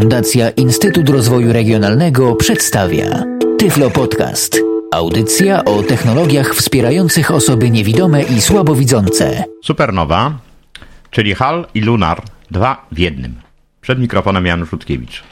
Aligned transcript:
Fundacja 0.00 0.50
Instytut 0.50 1.08
Rozwoju 1.08 1.52
Regionalnego 1.52 2.36
przedstawia 2.36 3.24
Tyflo 3.58 3.90
Podcast. 3.90 4.58
Audycja 4.92 5.64
o 5.64 5.82
technologiach 5.82 6.54
wspierających 6.54 7.30
osoby 7.30 7.70
niewidome 7.70 8.22
i 8.22 8.40
słabowidzące. 8.40 9.44
Supernowa, 9.62 10.38
czyli 11.10 11.34
HAL 11.34 11.66
i 11.74 11.80
Lunar, 11.80 12.22
dwa 12.50 12.86
w 12.92 12.98
jednym. 12.98 13.34
Przed 13.80 13.98
mikrofonem 13.98 14.46
Janusz 14.46 14.72
Rutkiewicz. 14.72 15.22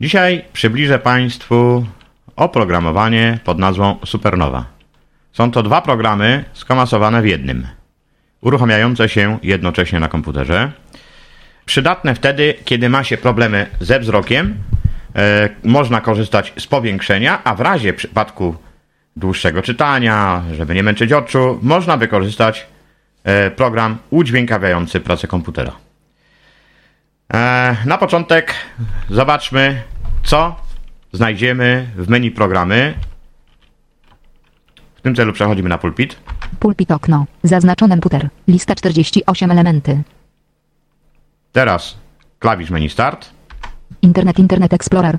Dzisiaj 0.00 0.44
przybliżę 0.52 0.98
Państwu 0.98 1.86
oprogramowanie 2.36 3.38
pod 3.44 3.58
nazwą 3.58 3.96
Supernowa. 4.04 4.64
Są 5.32 5.50
to 5.50 5.62
dwa 5.62 5.82
programy 5.82 6.44
skomasowane 6.52 7.22
w 7.22 7.26
jednym, 7.26 7.66
uruchamiające 8.40 9.08
się 9.08 9.38
jednocześnie 9.42 10.00
na 10.00 10.08
komputerze. 10.08 10.72
Przydatne 11.66 12.14
wtedy, 12.14 12.54
kiedy 12.64 12.88
ma 12.88 13.04
się 13.04 13.16
problemy 13.16 13.66
ze 13.80 14.00
wzrokiem, 14.00 14.54
e, 15.16 15.48
można 15.64 16.00
korzystać 16.00 16.52
z 16.58 16.66
powiększenia, 16.66 17.44
a 17.44 17.54
w 17.54 17.60
razie 17.60 17.92
przypadku 17.92 18.56
dłuższego 19.16 19.62
czytania, 19.62 20.42
żeby 20.56 20.74
nie 20.74 20.82
męczyć 20.82 21.12
oczu, 21.12 21.58
można 21.62 21.96
wykorzystać 21.96 22.66
e, 23.24 23.50
program 23.50 23.98
udźwiękawiający 24.10 25.00
pracę 25.00 25.26
komputera. 25.26 25.72
E, 27.34 27.76
na 27.86 27.98
początek 27.98 28.54
zobaczmy, 29.10 29.82
co 30.24 30.56
znajdziemy 31.12 31.86
w 31.96 32.08
menu 32.08 32.30
programy. 32.30 32.94
W 34.94 35.00
tym 35.00 35.14
celu 35.14 35.32
przechodzimy 35.32 35.68
na 35.68 35.78
pulpit. 35.78 36.16
Pulpit 36.58 36.90
okno. 36.90 37.26
Zaznaczone 37.42 37.98
puter. 37.98 38.28
Lista 38.48 38.74
48 38.74 39.50
elementy. 39.50 40.02
Teraz 41.52 41.96
klawisz 42.38 42.70
menu 42.70 42.88
Start. 42.88 43.30
Internet 44.02 44.38
Internet 44.38 44.72
Explorer. 44.72 45.18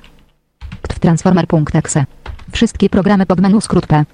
Transformer.exe. 1.00 2.04
Wszystkie 2.52 2.88
programy 2.88 3.26
pod 3.26 3.40
menu 3.40 3.60
skrót 3.60 3.86
P. 3.86 4.04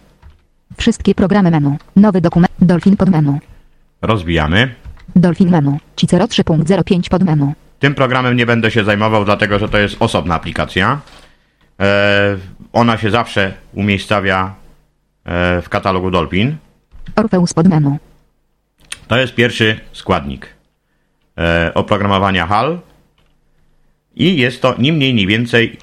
Wszystkie 0.76 1.14
programy 1.14 1.50
menu. 1.50 1.76
Nowy 1.96 2.20
dokument. 2.20 2.52
Dolphin 2.60 2.96
pod 2.96 3.10
menu. 3.10 3.38
Rozwijamy. 4.02 4.74
Dolphin 5.16 5.50
menu. 5.50 5.78
Cicero 5.96 6.24
3.05 6.24 7.08
pod 7.08 7.22
menu. 7.22 7.52
Tym 7.78 7.94
programem 7.94 8.36
nie 8.36 8.46
będę 8.46 8.70
się 8.70 8.84
zajmował, 8.84 9.24
dlatego 9.24 9.58
że 9.58 9.68
to 9.68 9.78
jest 9.78 9.96
osobna 10.00 10.34
aplikacja. 10.34 11.00
E, 11.80 12.36
ona 12.72 12.98
się 12.98 13.10
zawsze 13.10 13.54
umiejscawia 13.72 14.54
e, 15.24 15.62
w 15.62 15.68
katalogu 15.68 16.10
Dolphin. 16.10 16.56
Orpheus 17.16 17.54
pod 17.54 17.68
menu. 17.68 17.98
To 19.08 19.18
jest 19.18 19.34
pierwszy 19.34 19.80
składnik 19.92 20.59
oprogramowania 21.74 22.46
HAL 22.46 22.78
i 24.16 24.36
jest 24.36 24.62
to 24.62 24.74
ni 24.78 24.92
mniej, 24.92 25.14
ni 25.14 25.26
więcej 25.26 25.76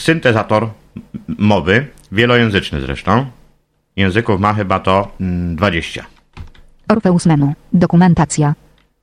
syntezator 0.00 0.68
mowy, 1.38 1.86
wielojęzyczny 2.12 2.80
zresztą. 2.80 3.26
Języków 3.96 4.40
ma 4.40 4.54
chyba 4.54 4.80
to 4.80 5.12
mm, 5.20 5.56
20. 5.56 6.04
Orpheus 6.88 7.26
menu. 7.26 7.52
Dokumentacja. 7.72 8.54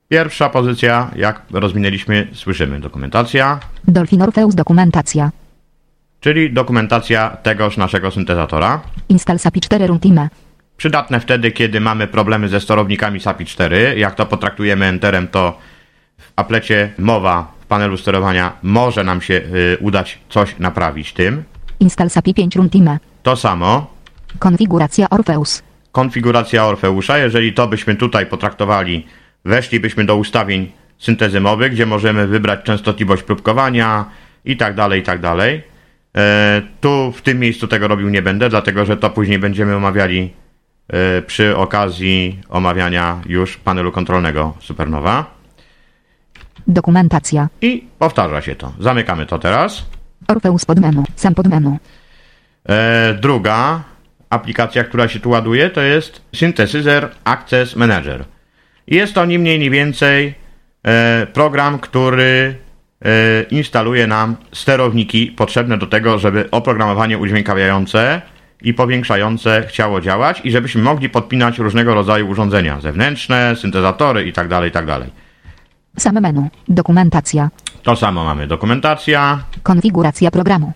Pierwsza 0.08 0.48
pozycja, 0.48 1.10
jak 1.16 1.42
rozwinęliśmy, 1.50 2.28
słyszymy 2.32 2.80
dokumentacja, 2.80 3.60
Dolphin 3.88 4.22
Orpheus 4.22 4.54
dokumentacja. 4.54 5.30
czyli 6.20 6.52
dokumentacja 6.52 7.30
tegoż 7.42 7.76
naszego 7.76 8.10
syntezatora. 8.10 8.80
Install 9.08 9.38
SAPI 9.38 9.60
4 9.60 9.86
Runtime. 9.86 10.28
Przydatne 10.76 11.20
wtedy, 11.20 11.50
kiedy 11.52 11.80
mamy 11.80 12.06
problemy 12.06 12.48
ze 12.48 12.60
sterownikami 12.60 13.20
SAPI 13.20 13.44
4. 13.46 13.94
Jak 13.98 14.14
to 14.14 14.26
potraktujemy 14.26 14.86
enterem, 14.86 15.28
to 15.28 15.58
aplecie 16.36 16.92
mowa 16.98 17.52
w 17.60 17.66
panelu 17.66 17.96
sterowania 17.96 18.52
może 18.62 19.04
nam 19.04 19.20
się 19.20 19.34
y, 19.34 19.78
udać 19.80 20.18
coś 20.28 20.58
naprawić 20.58 21.12
tym. 21.12 21.44
Install 21.80 22.10
SAPI 22.10 22.34
5 22.34 22.56
Runtime. 22.56 22.98
To 23.22 23.36
samo 23.36 23.86
Konfiguracja 24.38 25.10
Orpheus. 25.10 25.62
konfiguracja 25.92 26.64
Orfeusza. 26.66 27.18
Jeżeli 27.18 27.52
to 27.52 27.66
byśmy 27.68 27.94
tutaj 27.94 28.26
potraktowali, 28.26 29.06
weszlibyśmy 29.44 30.04
do 30.04 30.16
ustawień 30.16 30.72
syntezy 30.98 31.40
mowy, 31.40 31.70
gdzie 31.70 31.86
możemy 31.86 32.26
wybrać 32.26 32.60
częstotliwość 32.64 33.22
próbkowania 33.22 34.04
i 34.44 34.56
tak 34.56 34.74
dalej, 34.74 35.00
i 35.00 35.02
tak 35.02 35.20
dalej. 35.20 35.62
E, 36.16 36.62
tu 36.80 37.12
w 37.12 37.22
tym 37.22 37.38
miejscu 37.38 37.68
tego 37.68 37.88
robił 37.88 38.08
nie 38.08 38.22
będę, 38.22 38.48
dlatego 38.48 38.84
że 38.84 38.96
to 38.96 39.10
później 39.10 39.38
będziemy 39.38 39.76
omawiali 39.76 40.32
e, 40.88 41.22
przy 41.22 41.56
okazji 41.56 42.38
omawiania 42.48 43.20
już 43.26 43.56
panelu 43.56 43.92
kontrolnego 43.92 44.54
Supernowa. 44.60 45.41
Dokumentacja. 46.66 47.48
I 47.60 47.86
powtarza 47.98 48.42
się 48.42 48.54
to. 48.54 48.72
Zamykamy 48.80 49.26
to 49.26 49.38
teraz. 49.38 49.86
Orpheus 50.28 50.64
pod 50.64 50.80
menu. 50.80 51.04
Sam 51.16 51.34
pod 51.34 51.46
menu. 51.46 51.78
E, 52.68 53.14
druga 53.20 53.82
aplikacja, 54.30 54.84
która 54.84 55.08
się 55.08 55.20
tu 55.20 55.30
ładuje, 55.30 55.70
to 55.70 55.80
jest 55.80 56.22
Synthesizer 56.34 57.08
Access 57.24 57.76
Manager. 57.76 58.24
Jest 58.86 59.14
to 59.14 59.24
ni 59.24 59.38
mniej, 59.38 59.58
ni 59.58 59.70
więcej 59.70 60.34
e, 60.84 61.26
program, 61.26 61.78
który 61.78 62.54
e, 63.04 63.42
instaluje 63.42 64.06
nam 64.06 64.36
sterowniki 64.52 65.26
potrzebne 65.26 65.78
do 65.78 65.86
tego, 65.86 66.18
żeby 66.18 66.50
oprogramowanie 66.50 67.18
udźwiękawiające 67.18 68.22
i 68.62 68.74
powiększające 68.74 69.64
chciało 69.68 70.00
działać 70.00 70.40
i 70.44 70.50
żebyśmy 70.50 70.82
mogli 70.82 71.08
podpinać 71.08 71.58
różnego 71.58 71.94
rodzaju 71.94 72.28
urządzenia 72.28 72.80
zewnętrzne, 72.80 73.56
syntezatory 73.56 74.24
itd. 74.24 74.60
itd. 74.64 75.06
Same 75.98 76.20
menu. 76.20 76.48
Dokumentacja. 76.68 77.50
To 77.82 77.96
samo 77.96 78.24
mamy 78.24 78.46
dokumentacja, 78.46 79.44
Konfiguracja 79.62 80.30
programu. 80.30 80.72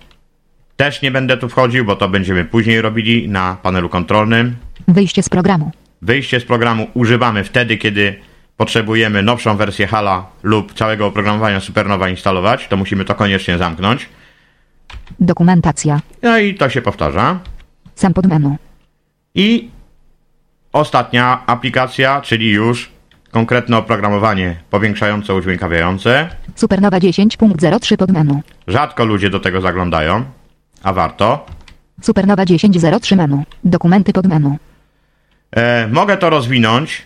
Też 0.77 1.03
nie 1.03 1.10
będę 1.10 1.37
tu 1.37 1.49
wchodził, 1.49 1.84
bo 1.84 1.97
to 1.97 2.09
będziemy 2.09 2.44
później 2.44 2.81
robili 2.82 3.28
na 3.28 3.56
panelu 3.62 3.88
kontrolnym. 3.88 4.56
Wyjście 4.88 5.22
z 5.22 5.28
programu. 5.28 5.71
Wyjście 6.03 6.41
z 6.41 6.44
programu 6.44 6.87
używamy 6.94 7.44
wtedy, 7.44 7.76
kiedy 7.78 8.21
potrzebujemy 8.56 9.22
nowszą 9.22 9.56
wersję 9.56 9.87
HALA 9.87 10.26
lub 10.43 10.75
całego 10.75 11.06
oprogramowania 11.06 11.60
Supernowa 11.60 12.09
instalować. 12.09 12.69
To 12.69 12.76
musimy 12.76 13.05
to 13.05 13.15
koniecznie 13.15 13.59
zamknąć. 13.59 14.09
Dokumentacja. 15.21 16.00
No 16.22 16.38
i 16.38 16.55
to 16.55 16.71
się 16.71 16.82
powtarza. 16.82 17.41
Sam 17.94 18.15
pod 18.15 18.26
menu. 18.26 18.56
I 19.34 19.71
ostatnia 20.72 21.43
aplikacja, 21.47 22.21
czyli 22.21 22.50
już 22.50 22.91
konkretne 23.31 23.76
oprogramowanie 23.76 24.56
powiększające, 24.70 25.34
udźwiękawiające. 25.34 26.28
Supernowa 26.54 26.98
10.03 26.98 27.97
pod 27.97 28.10
menu. 28.10 28.41
Rzadko 28.66 29.04
ludzie 29.04 29.31
do 29.31 29.41
tego 29.41 29.60
zaglądają, 29.60 30.25
a 30.82 30.92
warto. 30.92 31.47
Supernowa 32.03 32.44
10.03 32.44 33.16
menu. 33.16 33.42
Dokumenty 33.64 34.12
pod 34.12 34.26
menu. 34.26 34.56
E, 35.56 35.88
mogę 35.88 36.16
to 36.16 36.31
rozwinąć 36.31 37.03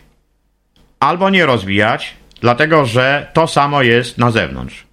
albo 1.01 1.31
nie 1.31 1.47
rozwijać, 1.47 2.17
dlatego 2.41 2.87
że 2.87 3.31
to 3.33 3.47
samo 3.47 3.83
jest 3.83 4.19
na 4.19 4.31
zewnątrz. 4.31 4.87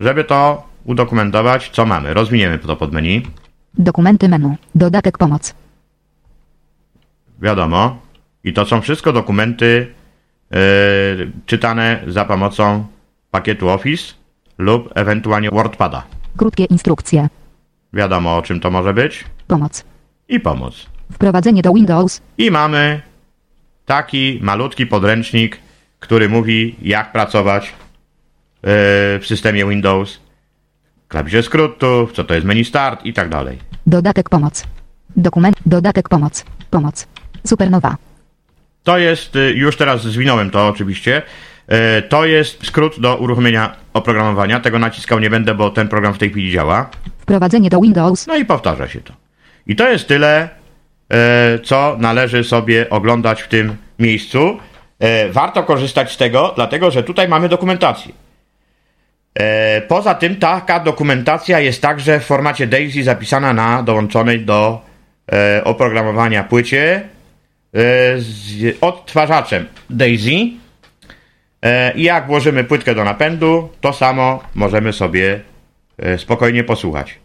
Żeby 0.00 0.24
to 0.24 0.68
udokumentować, 0.84 1.70
co 1.70 1.86
mamy? 1.86 2.14
Rozwiniemy 2.14 2.58
to 2.58 2.76
pod 2.76 2.92
menu. 2.92 3.26
Dokumenty 3.78 4.28
menu. 4.28 4.56
Dodatek 4.74 5.18
pomoc. 5.18 5.54
Wiadomo. 7.40 7.98
I 8.44 8.52
to 8.52 8.66
są 8.66 8.80
wszystko 8.80 9.12
dokumenty 9.12 9.94
czytane 11.46 12.00
za 12.06 12.24
pomocą 12.24 12.86
pakietu 13.30 13.68
Office 13.68 14.14
lub 14.58 14.90
ewentualnie 14.94 15.50
WordPada. 15.50 16.02
Krótkie 16.36 16.64
instrukcje. 16.64 17.28
Wiadomo 17.92 18.36
o 18.36 18.42
czym 18.42 18.60
to 18.60 18.70
może 18.70 18.94
być. 18.94 19.24
Pomoc. 19.46 19.84
I 20.28 20.40
pomoc. 20.40 20.86
Wprowadzenie 21.12 21.62
do 21.62 21.72
Windows. 21.72 22.20
I 22.38 22.50
mamy 22.50 23.02
taki 23.86 24.38
malutki 24.42 24.86
podręcznik, 24.86 25.58
który 26.00 26.28
mówi, 26.28 26.76
jak 26.82 27.12
pracować 27.12 27.64
yy, 27.66 27.72
w 29.20 29.22
systemie 29.26 29.66
Windows, 29.66 30.20
klawisze 31.08 31.42
skrótów, 31.42 32.12
co 32.12 32.24
to 32.24 32.34
jest 32.34 32.46
menu 32.46 32.64
start 32.64 33.04
i 33.04 33.12
tak 33.12 33.28
dalej. 33.28 33.58
Dodatek 33.86 34.28
pomoc. 34.28 34.64
Dokument. 35.16 35.56
Dodatek 35.66 36.08
pomoc. 36.08 36.44
Pomoc. 36.70 37.06
Supernowa. 37.46 37.96
To 38.84 38.98
jest, 38.98 39.36
y, 39.36 39.52
już 39.54 39.76
teraz 39.76 40.02
zwinąłem 40.02 40.50
to 40.50 40.68
oczywiście, 40.68 41.22
yy, 41.68 41.76
to 42.08 42.24
jest 42.24 42.66
skrót 42.66 43.00
do 43.00 43.16
uruchomienia 43.16 43.76
oprogramowania. 43.92 44.60
Tego 44.60 44.78
naciskał 44.78 45.18
nie 45.20 45.30
będę, 45.30 45.54
bo 45.54 45.70
ten 45.70 45.88
program 45.88 46.14
w 46.14 46.18
tej 46.18 46.30
chwili 46.30 46.52
działa. 46.52 46.90
Wprowadzenie 47.18 47.70
do 47.70 47.80
Windows. 47.80 48.26
No 48.26 48.36
i 48.36 48.44
powtarza 48.44 48.88
się 48.88 49.00
to. 49.00 49.12
I 49.66 49.76
to 49.76 49.88
jest 49.88 50.08
tyle, 50.08 50.48
e, 51.10 51.58
co 51.58 51.96
należy 51.98 52.44
sobie 52.44 52.90
oglądać 52.90 53.42
w 53.42 53.48
tym 53.48 53.76
miejscu. 53.98 54.58
Warto 55.30 55.62
korzystać 55.62 56.12
z 56.12 56.16
tego, 56.16 56.52
dlatego 56.56 56.90
że 56.90 57.02
tutaj 57.02 57.28
mamy 57.28 57.48
dokumentację. 57.48 58.12
Poza 59.88 60.14
tym 60.14 60.36
taka 60.36 60.80
dokumentacja 60.80 61.60
jest 61.60 61.82
także 61.82 62.20
w 62.20 62.24
formacie 62.24 62.66
DAISY 62.66 63.04
zapisana 63.04 63.52
na 63.52 63.82
dołączonej 63.82 64.40
do 64.40 64.80
oprogramowania 65.64 66.44
płycie 66.44 67.08
z 68.16 68.76
odtwarzaczem 68.80 69.66
DAISY. 69.90 70.50
E, 71.62 71.92
jak 71.96 72.26
włożymy 72.26 72.64
płytkę 72.64 72.94
do 72.94 73.04
napędu, 73.04 73.68
to 73.80 73.92
samo 73.92 74.42
możemy 74.54 74.92
sobie 74.92 75.40
e, 75.98 76.18
spokojnie 76.18 76.64
posłuchać. 76.64 77.18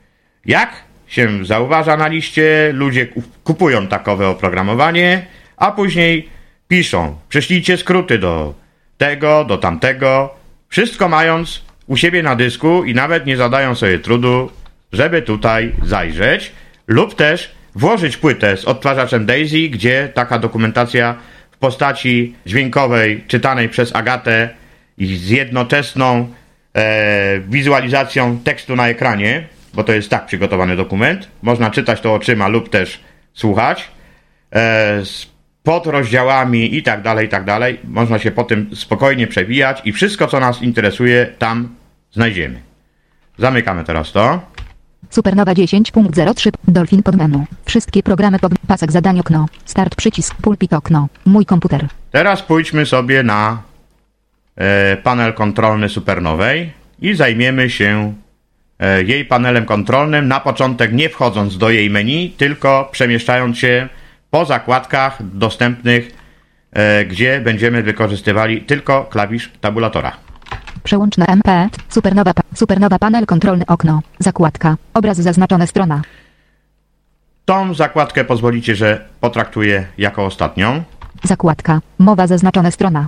Jak 0.46 0.84
się 1.08 1.46
zauważa 1.46 1.98
na 1.98 2.08
liście, 2.08 2.72
ludzie 2.74 3.08
kupują 3.44 3.88
takowe 3.88 4.28
oprogramowanie, 4.28 5.26
a 5.58 5.72
później 5.72 6.30
piszą, 6.68 7.16
przyślijcie 7.30 7.78
skróty 7.78 8.18
do 8.18 8.54
tego, 8.98 9.46
do 9.46 9.58
tamtego, 9.58 10.36
wszystko 10.70 11.10
mając 11.10 11.64
u 11.88 11.98
siebie 11.98 12.24
na 12.24 12.36
dysku 12.36 12.84
i 12.84 12.94
nawet 12.94 13.26
nie 13.26 13.38
zadają 13.38 13.76
sobie 13.76 14.00
trudu, 14.00 14.52
żeby 14.94 15.22
tutaj 15.22 15.74
zajrzeć, 15.84 16.52
lub 16.88 17.16
też 17.16 17.52
włożyć 17.76 18.18
płytę 18.18 18.58
z 18.58 18.66
odtwarzaczem 18.66 19.26
Daisy, 19.26 19.70
gdzie 19.70 20.10
taka 20.14 20.40
dokumentacja 20.40 21.16
w 21.52 21.58
postaci 21.58 22.36
dźwiękowej 22.46 23.24
czytanej 23.28 23.70
przez 23.70 23.96
Agatę 23.96 24.50
i 24.98 25.16
z 25.16 25.30
jednoczesną 25.30 26.28
e, 26.76 27.40
wizualizacją 27.40 28.40
tekstu 28.44 28.76
na 28.76 28.88
ekranie, 28.88 29.48
bo 29.74 29.84
to 29.84 29.94
jest 29.94 30.10
tak 30.10 30.26
przygotowany 30.26 30.76
dokument, 30.76 31.28
można 31.42 31.72
czytać 31.72 32.02
to 32.02 32.14
oczyma 32.14 32.48
lub 32.48 32.70
też 32.70 33.00
słuchać, 33.34 33.92
e, 34.52 35.06
z 35.06 35.28
i 36.72 36.84
tak 36.84 37.02
dalej, 37.02 37.26
i 37.26 37.30
tak 37.30 37.46
dalej. 37.46 37.80
Można 37.84 38.20
się 38.20 38.32
po 38.32 38.44
tym 38.44 38.70
spokojnie 38.76 39.28
przewijać 39.28 39.82
i 39.86 39.92
wszystko, 39.92 40.28
co 40.28 40.40
nas 40.40 40.62
interesuje, 40.62 41.26
tam 41.38 41.76
znajdziemy. 42.12 42.62
Zamykamy 43.38 43.84
teraz 43.84 44.12
to. 44.12 44.42
Supernowa 45.10 45.54
10.03 45.54 46.52
Dolphin 46.68 47.04
pod 47.04 47.16
menu. 47.16 47.46
Wszystkie 47.66 48.04
programy 48.04 48.40
pod 48.40 48.52
pasek 48.68 48.92
zadań 48.92 49.20
okno. 49.20 49.46
Start 49.66 49.96
przycisk 49.96 50.36
pulpit 50.36 50.74
okno. 50.74 51.08
Mój 51.26 51.46
komputer. 51.46 51.88
Teraz 52.12 52.42
pójdźmy 52.42 52.86
sobie 52.86 53.24
na 53.24 53.62
e, 54.56 54.98
panel 54.98 55.34
kontrolny 55.34 55.90
Supernowej 55.90 56.72
i 57.02 57.16
zajmiemy 57.16 57.70
się 57.70 58.14
e, 58.80 59.04
jej 59.04 59.26
panelem 59.26 59.66
kontrolnym. 59.66 60.28
Na 60.28 60.40
początek 60.40 60.94
nie 60.94 61.10
wchodząc 61.10 61.58
do 61.58 61.70
jej 61.70 61.90
menu, 61.90 62.30
tylko 62.30 62.90
przemieszczając 62.92 63.58
się 63.58 63.90
po 64.30 64.46
zakładkach 64.46 65.18
dostępnych, 65.34 66.12
e, 66.72 67.06
gdzie 67.06 67.42
będziemy 67.42 67.84
wykorzystywali 67.84 68.62
tylko 68.62 69.04
klawisz 69.04 69.52
tabulatora. 69.62 70.29
Przełącz 70.84 71.18
na 71.18 71.26
MP. 71.26 71.70
Supernowa, 71.90 72.32
supernowa 72.56 73.00
panel 73.00 73.26
kontrolny 73.26 73.66
okno. 73.66 74.02
Zakładka. 74.20 74.76
Obraz 74.94 75.18
zaznaczone 75.18 75.68
strona. 75.68 76.02
Tą 77.46 77.74
zakładkę 77.74 78.26
pozwolicie, 78.26 78.76
że 78.76 79.06
potraktuję 79.22 79.88
jako 79.98 80.26
ostatnią. 80.26 80.84
Zakładka. 81.24 81.82
Mowa 82.00 82.28
zaznaczone 82.28 82.72
strona. 82.72 83.08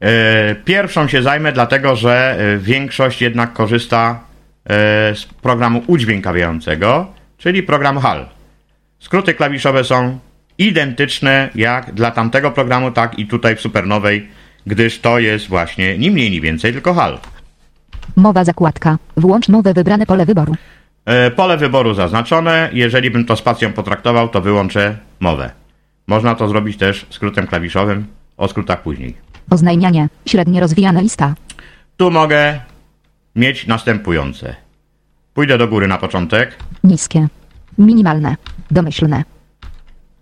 E, 0.00 0.54
Pierwszą 0.54 1.08
się 1.08 1.22
zajmę, 1.22 1.52
dlatego 1.52 1.96
że 1.96 2.36
e, 2.38 2.58
większość 2.58 3.22
jednak 3.22 3.52
korzysta 3.52 4.20
e, 4.64 5.14
z 5.14 5.24
programu 5.24 5.82
udźwiękawiającego, 5.86 7.06
czyli 7.38 7.62
program 7.62 7.98
HAL. 7.98 8.28
Skróty 8.98 9.34
klawiszowe 9.34 9.84
są 9.84 10.18
identyczne 10.58 11.50
jak 11.54 11.92
dla 11.92 12.10
tamtego 12.10 12.50
programu, 12.50 12.90
tak 12.90 13.18
i 13.18 13.26
tutaj 13.26 13.56
w 13.56 13.60
Supernowej, 13.60 14.28
gdyż 14.66 15.00
to 15.00 15.18
jest 15.18 15.48
właśnie 15.48 15.98
ni 15.98 16.10
mniej, 16.10 16.30
ni 16.30 16.40
więcej, 16.40 16.72
tylko 16.72 16.94
HAL. 16.94 17.18
Mowa 18.16 18.44
zakładka. 18.44 18.98
Włącz 19.16 19.48
nowe 19.48 19.74
wybrane 19.74 20.06
pole 20.06 20.26
wyboru. 20.26 20.54
E, 21.04 21.30
Pole 21.30 21.56
wyboru 21.56 21.94
zaznaczone. 21.94 22.70
Jeżeli 22.72 23.10
bym 23.10 23.24
to 23.24 23.36
spacją 23.36 23.72
potraktował, 23.72 24.28
to 24.28 24.40
wyłączę 24.40 24.96
mowę. 25.20 25.50
Można 26.06 26.34
to 26.34 26.48
zrobić 26.48 26.76
też 26.76 27.06
skrótem 27.10 27.46
klawiszowym. 27.46 28.06
O 28.36 28.48
skrótach 28.48 28.82
później. 28.82 29.14
Oznajmianie. 29.50 30.08
Średnie 30.26 30.60
rozwijana 30.60 31.00
lista. 31.00 31.34
Tu 31.96 32.10
mogę 32.10 32.60
mieć 33.36 33.66
następujące. 33.66 34.54
Pójdę 35.34 35.58
do 35.58 35.68
góry 35.68 35.88
na 35.88 35.98
początek 35.98 36.56
Niskie. 36.84 37.28
Minimalne. 37.78 38.36
Domyślne. 38.70 39.22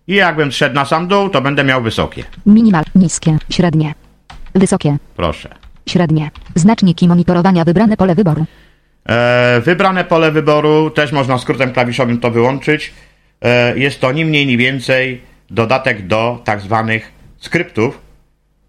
i 0.07 0.15
jakbym 0.15 0.53
szedł 0.53 0.75
na 0.75 0.85
sam 0.85 1.09
dół, 1.09 1.29
to 1.29 1.41
będę 1.41 1.65
miał 1.65 1.83
wysokie. 1.83 2.25
Minimal. 2.47 2.85
Niskie. 2.95 3.39
Średnie. 3.51 3.95
Wysokie. 4.55 4.97
Proszę. 5.17 5.49
Średnie. 5.89 6.31
Znaczniki 6.55 7.09
monitorowania 7.09 7.65
wybrane 7.65 7.97
pole 7.97 8.15
wyboru. 8.15 8.45
E, 9.09 9.61
wybrane 9.65 10.05
pole 10.05 10.31
wyboru, 10.31 10.91
też 10.91 11.13
można 11.13 11.39
skrótem 11.39 11.73
klawiszowym 11.73 12.21
to 12.21 12.31
wyłączyć. 12.31 12.93
E, 13.43 13.79
jest 13.79 14.01
to 14.01 14.13
ni 14.13 14.25
mniej, 14.25 14.47
ni 14.47 14.57
więcej 14.57 15.21
dodatek 15.51 16.07
do 16.07 16.41
tak 16.45 16.61
zwanych 16.61 17.13
skryptów, 17.39 18.01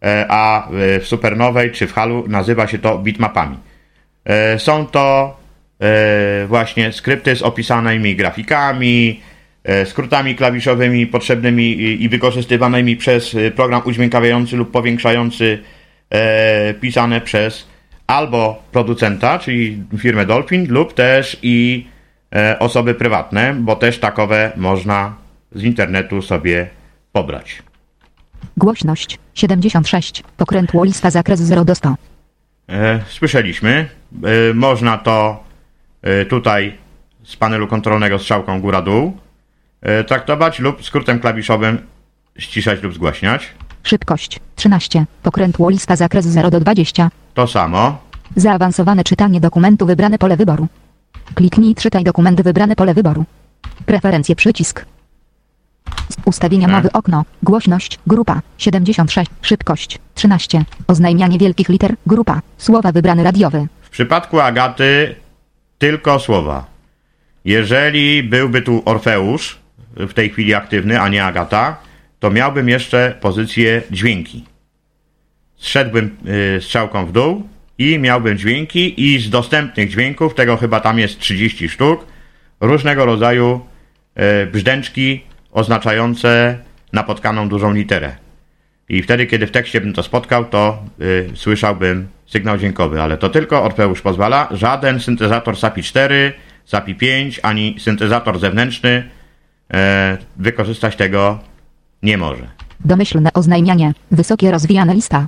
e, 0.04 0.26
a 0.30 0.68
w 0.72 1.02
Supernowej 1.04 1.72
czy 1.72 1.88
w 1.88 1.94
Halu 1.94 2.24
nazywa 2.28 2.68
się 2.68 2.78
to 2.78 2.98
bitmapami. 2.98 3.58
E, 4.26 4.60
są 4.60 4.88
to 4.88 5.38
e, 5.82 6.46
właśnie 6.48 6.92
skrypty 6.92 7.36
z 7.36 7.42
opisanymi 7.42 8.16
grafikami, 8.16 9.22
e, 9.64 9.86
skrótami 9.86 10.36
klawiszowymi 10.36 11.08
potrzebnymi 11.08 11.72
i, 12.04 12.10
wykorzystywanymi 12.10 12.96
przez 12.96 13.36
program 13.56 13.82
udźwiękawiający 13.86 14.58
lub 14.58 14.72
powiększający, 14.72 15.60
e, 16.14 16.74
pisane 16.74 17.22
przez 17.22 17.68
albo 18.08 18.64
producenta, 18.72 19.40
czyli 19.40 19.84
firmę 19.98 20.26
Dolphin, 20.26 20.68
lub 20.70 20.94
też 20.94 21.38
i 21.42 21.88
e, 22.36 22.60
osoby 22.60 22.94
prywatne, 22.96 23.54
bo 23.54 23.76
też 23.76 24.00
takowe 24.00 24.52
można 24.56 25.16
z 25.52 25.64
internetu 25.64 26.22
sobie 26.22 26.68
pobrać. 27.12 27.64
Głośność 28.58 29.20
76. 29.34 30.24
Pokrętło 30.38 30.84
lista 30.84 31.10
zakres 31.10 31.40
0 31.40 31.66
do 31.66 31.76
100. 31.76 31.96
E, 32.70 33.00
Słyszeliśmy. 33.08 33.90
E, 34.50 34.54
Można 34.54 34.98
to 34.98 35.44
tutaj 36.30 36.78
z 37.24 37.36
panelu 37.36 37.68
kontrolnego 37.68 38.20
strzałką 38.20 38.62
góra-dół 38.62 39.18
traktować 40.08 40.60
lub 40.60 40.86
skrótem 40.86 41.20
klawiszowym 41.20 41.78
ściszać 42.38 42.84
lub 42.84 42.94
zgłaśniać. 42.94 43.50
Szybkość 43.84 44.40
13. 44.56 45.06
Pokrętło 45.24 45.70
lista 45.70 45.96
zakres 45.96 46.26
0 46.26 46.52
do 46.52 46.60
20. 46.60 47.10
To 47.34 47.48
samo. 47.48 47.98
Zaawansowane 48.36 49.04
czytanie 49.04 49.40
dokumentu 49.40 49.86
wybrane 49.86 50.18
pole 50.18 50.38
wyboru. 50.38 50.68
Kliknij 51.36 51.76
czytaj 51.76 52.04
dokument 52.04 52.42
wybrane 52.42 52.76
pole 52.76 52.94
wyboru. 52.94 53.26
Preferencje 53.86 54.36
przycisk. 54.36 54.86
Ustawienia 56.26 56.68
Tak. 56.68 56.76
mowy 56.76 56.92
okno. 56.92 57.26
Głośność 57.44 58.00
grupa 58.08 58.42
76. 58.58 59.32
Szybkość 59.42 60.00
13. 60.16 60.66
Oznajmianie 60.88 61.38
wielkich 61.38 61.70
liter 61.70 61.96
grupa. 62.08 62.42
Słowa 62.58 62.92
wybrane 62.92 63.24
radiowy. 63.24 63.68
W 63.82 63.90
przypadku 63.90 64.40
Agaty 64.40 65.16
tylko 65.78 66.20
słowa. 66.20 66.66
Jeżeli 67.46 68.24
byłby 68.24 68.62
tu 68.62 68.82
Orfeusz, 68.86 69.60
w 69.96 70.14
tej 70.14 70.30
chwili 70.30 70.54
aktywny, 70.54 71.02
a 71.02 71.10
nie 71.10 71.26
Agata, 71.26 71.78
to 72.24 72.32
miałbym 72.32 72.70
jeszcze 72.70 73.16
pozycję 73.22 73.82
dźwięki. 73.92 74.46
Zszedłbym 75.56 76.18
y, 76.58 76.62
strzałką 76.62 77.06
w 77.06 77.12
dół 77.12 77.50
i 77.78 78.00
miałbym 78.00 78.38
dźwięki 78.38 79.14
i 79.14 79.20
z 79.20 79.30
dostępnych 79.30 79.90
dźwięków, 79.90 80.36
tego 80.36 80.58
chyba 80.58 80.80
tam 80.80 81.00
jest 81.00 81.20
30 81.20 81.70
sztuk, 81.70 82.06
różnego 82.60 83.06
rodzaju 83.06 83.66
y, 84.44 84.46
brzdęczki 84.46 85.24
oznaczające 85.52 86.58
napotkaną 86.94 87.50
dużą 87.50 87.74
literę. 87.74 88.16
I 88.90 89.02
wtedy, 89.02 89.26
kiedy 89.26 89.48
w 89.48 89.52
tekście 89.52 89.82
bym 89.82 89.94
to 89.94 90.04
spotkał, 90.04 90.46
to 90.46 90.84
y, 91.02 91.30
słyszałbym 91.36 92.08
sygnał 92.26 92.58
dźwiękowy, 92.58 93.02
ale 93.02 93.18
to 93.18 93.30
tylko 93.30 93.64
Orfeusz 93.64 94.02
pozwala. 94.02 94.48
Żaden 94.52 95.00
syntezator 95.00 95.58
SAPI 95.58 95.84
4, 95.84 96.34
SAPI 96.66 96.96
5, 96.96 97.40
ani 97.44 97.76
syntezator 97.80 98.40
zewnętrzny 98.40 99.10
e, 99.74 100.18
wykorzystać 100.38 100.96
tego 100.96 101.53
nie 102.04 102.18
może. 102.18 102.48
Domyślne 102.86 103.34
oznajmianie. 103.34 103.94
Wysokie 104.12 104.52
rozwijane 104.52 104.94
lista. 104.94 105.28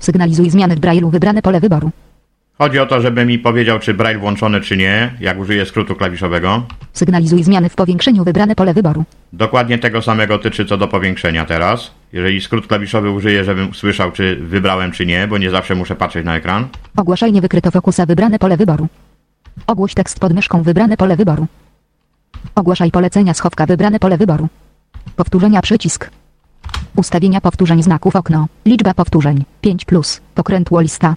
Sygnalizuj 0.00 0.50
zmiany 0.50 0.76
w 0.76 0.80
Braille'u 0.80 1.10
wybrane 1.10 1.42
pole 1.42 1.60
wyboru. 1.60 1.90
Chodzi 2.58 2.78
o 2.78 2.86
to, 2.86 3.00
żeby 3.00 3.26
mi 3.26 3.38
powiedział, 3.38 3.78
czy 3.78 3.94
braille 3.94 4.18
włączony, 4.18 4.60
czy 4.60 4.76
nie, 4.76 5.14
jak 5.20 5.38
użyję 5.38 5.66
skrótu 5.66 5.94
klawiszowego. 5.94 6.66
Sygnalizuj 6.92 7.42
zmiany 7.42 7.68
w 7.68 7.74
powiększeniu 7.74 8.24
wybrane 8.24 8.54
pole 8.54 8.74
wyboru. 8.74 9.04
Dokładnie 9.32 9.78
tego 9.78 10.02
samego 10.02 10.38
tyczy 10.38 10.66
co 10.66 10.76
do 10.76 10.88
powiększenia 10.88 11.44
teraz. 11.44 11.90
Jeżeli 12.12 12.40
skrót 12.40 12.66
klawiszowy 12.66 13.10
użyję, 13.10 13.44
żebym 13.44 13.74
słyszał, 13.74 14.12
czy 14.12 14.36
wybrałem, 14.36 14.92
czy 14.92 15.06
nie, 15.06 15.28
bo 15.28 15.38
nie 15.38 15.50
zawsze 15.50 15.74
muszę 15.74 15.96
patrzeć 15.96 16.24
na 16.24 16.36
ekran. 16.36 16.68
Ogłaszaj 16.96 17.32
niewykryto 17.32 17.70
fokusa 17.70 18.06
wybrane 18.06 18.38
pole 18.38 18.56
wyboru. 18.56 18.88
Ogłoś 19.66 19.94
tekst 19.94 20.20
pod 20.20 20.32
myszką 20.32 20.62
wybrane 20.62 20.96
pole 20.96 21.16
wyboru. 21.16 21.46
Ogłaszaj 22.54 22.90
polecenia 22.90 23.34
schowka 23.34 23.66
wybrane 23.66 23.98
pole 23.98 24.18
wyboru. 24.18 24.48
Powtórzenia 25.16 25.62
przycisk. 25.62 26.10
Ustawienia 26.96 27.40
powtórzeń 27.40 27.82
znaków 27.82 28.16
okno. 28.16 28.46
Liczba 28.66 28.94
powtórzeń 28.94 29.44
5 29.60 29.84
plus. 29.84 30.20
Pokrętło 30.34 30.80
lista 30.80 31.14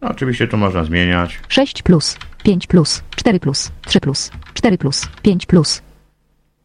No, 0.00 0.08
oczywiście 0.10 0.48
tu 0.48 0.56
można 0.56 0.84
zmieniać. 0.84 1.40
6 1.48 1.82
plus. 1.82 2.16
5 2.44 2.66
plus. 2.66 3.02
4 3.16 3.40
plus. 3.40 3.70
3 3.86 4.00
plus. 4.00 4.30
4 4.54 4.78
plus. 4.78 5.08
5 5.22 5.46
plus. 5.46 5.82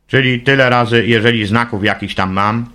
Czyli 0.08 0.42
tyle 0.42 0.70
razy, 0.70 1.08
jeżeli 1.08 1.46
znaków 1.46 1.84
jakiś 1.84 2.16
tam 2.16 2.34
mam, 2.34 2.66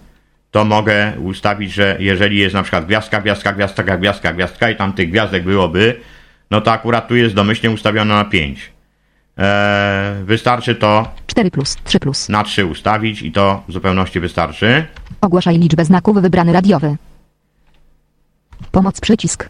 to 0.51 0.65
mogę 0.65 1.13
ustawić, 1.25 1.73
że 1.73 1.97
jeżeli 2.01 2.39
jest 2.39 2.55
na 2.55 2.63
przykład 2.63 2.87
gwiazdka, 2.87 3.21
gwiazdka, 3.21 3.53
gwiazdka, 3.53 3.83
gwiazdka, 3.97 4.33
gwiazdka 4.33 4.71
i 4.71 4.77
tam 4.77 4.93
tych 4.93 5.11
gwiazdek 5.11 5.45
byłoby, 5.45 6.01
no 6.51 6.61
to 6.61 6.73
akurat 6.73 7.09
tu 7.09 7.17
jest 7.17 7.35
domyślnie 7.35 7.75
ustawione 7.75 8.15
na 8.15 8.25
5. 8.25 8.73
Eee, 9.37 10.25
wystarczy 10.25 10.75
to 10.75 11.09
4 11.27 11.51
plus, 11.51 11.77
3 11.85 12.01
plus. 12.01 12.29
na 12.29 12.45
3 12.45 12.67
ustawić 12.67 13.23
i 13.23 13.33
to 13.33 13.63
w 13.69 13.73
zupełności 13.73 14.21
wystarczy. 14.21 14.87
Ogłaszaj 15.21 15.59
liczbę 15.59 15.85
znaków 15.85 16.17
wybrany 16.23 16.53
radiowy. 16.53 16.97
Pomoc 18.73 19.01
przycisk. 19.01 19.49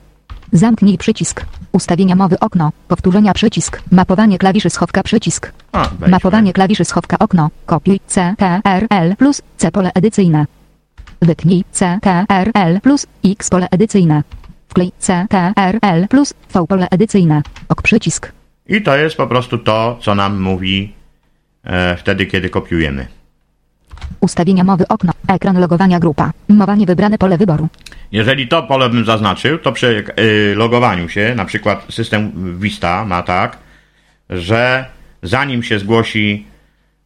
Zamknij 0.53 0.99
przycisk. 0.99 1.45
Ustawienia 1.73 2.17
mowy 2.17 2.39
okno. 2.41 2.71
Powtórzenia 2.89 3.33
przycisk. 3.35 3.83
Mapowanie 3.91 4.39
klawiszy 4.39 4.71
schowka 4.71 5.03
przycisk. 5.03 5.53
A. 5.73 5.89
Mapowanie 6.09 6.53
klawiszy 6.53 6.85
schowka 6.85 7.19
okno. 7.19 7.51
Kopiuj 7.67 8.01
C, 8.07 8.35
T, 8.39 8.61
R, 8.65 8.87
L 8.91 9.17
plus 9.17 9.43
C 9.57 9.71
pole 9.71 9.91
edycyjne. 9.95 10.47
Wytnij 11.23 11.65
C, 11.73 11.99
T, 12.03 12.25
R, 12.29 12.51
L 12.55 12.81
plus 12.81 13.07
X 13.25 13.51
pole 13.51 13.69
edycyjne. 13.71 14.23
Wklej 14.69 14.93
C, 14.99 15.27
T, 15.31 15.53
R, 15.57 15.79
L 15.83 16.09
plus 16.09 16.35
V 16.55 16.67
pole 16.67 16.89
edycyjne. 16.91 17.43
Ok 17.69 17.83
przycisk. 17.83 18.33
I 18.67 18.83
to 18.83 18.97
jest 18.97 19.17
po 19.17 19.27
prostu 19.27 19.59
to, 19.59 19.99
co 20.01 20.15
nam 20.15 20.41
mówi 20.41 20.93
e, 21.65 21.97
wtedy, 21.97 22.27
kiedy 22.27 22.51
kopiujemy. 22.51 23.07
Ustawienia 24.21 24.65
mowy 24.65 24.89
okno. 24.89 25.13
Ekran 25.29 25.61
logowania 25.61 26.01
grupa. 26.01 26.33
Mowanie 26.49 26.87
wybrane 26.87 27.19
pole 27.19 27.39
wyboru. 27.39 27.69
Jeżeli 28.13 28.49
to 28.49 28.63
pole 28.63 28.91
bym 28.91 29.05
zaznaczył, 29.05 29.59
to 29.59 29.73
przy 29.73 30.05
y, 30.19 30.55
logowaniu 30.57 31.09
się, 31.09 31.35
na 31.37 31.45
przykład 31.45 31.85
system 31.91 32.33
Vista 32.59 33.05
ma 33.05 33.23
tak, 33.23 33.59
że 34.31 34.85
zanim 35.23 35.63
się 35.63 35.79
zgłosi 35.79 36.47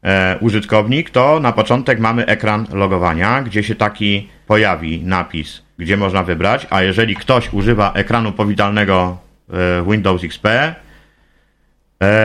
e, 0.02 0.38
użytkownik, 0.40 1.10
to 1.10 1.40
na 1.40 1.52
początek 1.52 2.00
mamy 2.00 2.26
ekran 2.26 2.66
logowania, 2.72 3.42
gdzie 3.42 3.62
się 3.62 3.74
taki 3.74 4.28
pojawi 4.46 5.02
napis, 5.04 5.62
gdzie 5.78 5.96
można 5.96 6.22
wybrać, 6.22 6.66
a 6.70 6.82
jeżeli 6.82 7.16
ktoś 7.16 7.52
używa 7.52 7.92
ekranu 7.92 8.32
powitalnego 8.32 9.16
e, 9.50 9.84
Windows 9.90 10.24
XP, 10.24 10.46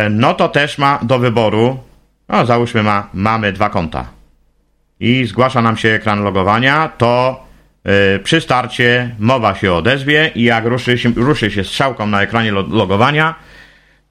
no 0.10 0.34
to 0.34 0.50
też 0.50 0.78
ma 0.78 1.00
do 1.02 1.20
wyboru, 1.20 1.78
no 2.30 2.46
załóżmy 2.46 2.84
ma, 2.84 3.10
mamy 3.14 3.54
dwa 3.54 3.70
konta 3.70 4.06
i 5.00 5.26
zgłasza 5.26 5.62
nam 5.62 5.78
się 5.78 5.90
ekran 5.90 6.24
logowania, 6.24 6.88
to 6.98 7.44
y, 8.16 8.20
przy 8.20 8.42
starcie 8.42 9.16
mowa 9.20 9.56
się 9.56 9.74
odezwie 9.74 10.32
i 10.36 10.44
jak 10.44 10.66
ruszy 10.66 10.98
się, 10.98 11.12
ruszy 11.16 11.52
się 11.52 11.64
strzałką 11.64 12.08
na 12.08 12.22
ekranie 12.22 12.52
lo- 12.52 12.68
logowania, 12.70 13.36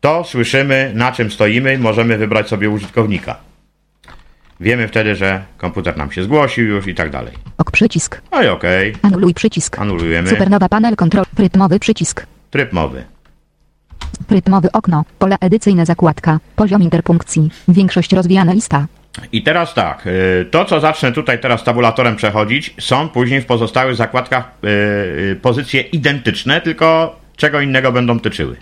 to 0.01 0.25
słyszymy 0.25 0.93
na 0.95 1.13
czym 1.13 1.31
stoimy, 1.31 1.79
możemy 1.79 2.19
wybrać 2.19 2.49
sobie 2.49 2.71
użytkownika. 2.71 3.37
Wiemy 4.61 4.89
wtedy, 4.89 5.15
że 5.15 5.43
komputer 5.59 5.97
nam 5.97 6.13
się 6.13 6.23
zgłosił 6.25 6.67
już 6.67 6.87
i 6.87 6.95
tak 6.95 7.11
dalej. 7.11 7.33
Ok 7.59 7.71
przycisk. 7.71 8.21
No 8.33 8.43
i 8.43 8.49
okej, 8.49 8.95
Anuluj 9.03 9.35
przycisk. 9.35 9.79
anulujemy. 9.79 10.29
Supernowa 10.29 10.69
panel 10.69 10.97
kontrol. 10.97 11.25
Rytmowy 11.39 11.79
przycisk. 11.79 12.27
Tryb 12.51 12.73
mowy. 12.73 13.05
Rytmowy 14.31 14.73
okno. 14.73 15.05
Pole 15.19 15.37
edycyjne 15.41 15.87
zakładka. 15.87 16.39
Poziom 16.57 16.83
interpunkcji. 16.83 17.51
Większość 17.69 18.13
rozwijana 18.13 18.53
lista. 18.53 18.87
I 19.33 19.43
teraz 19.43 19.75
tak, 19.75 20.07
y, 20.07 20.47
to 20.51 20.65
co 20.65 20.81
zacznę 20.81 21.13
tutaj 21.13 21.41
teraz 21.41 21.65
tabulatorem 21.65 22.17
przechodzić, 22.17 22.75
są 22.81 23.09
później 23.09 23.41
w 23.41 23.47
pozostałych 23.47 23.97
zakładkach 23.97 24.53
y, 24.65 24.69
y, 24.69 25.39
pozycje 25.43 25.81
identyczne, 25.81 26.61
tylko 26.61 27.17
czego 27.37 27.61
innego 27.61 27.93
będą 27.93 28.21
tyczyły. 28.21 28.57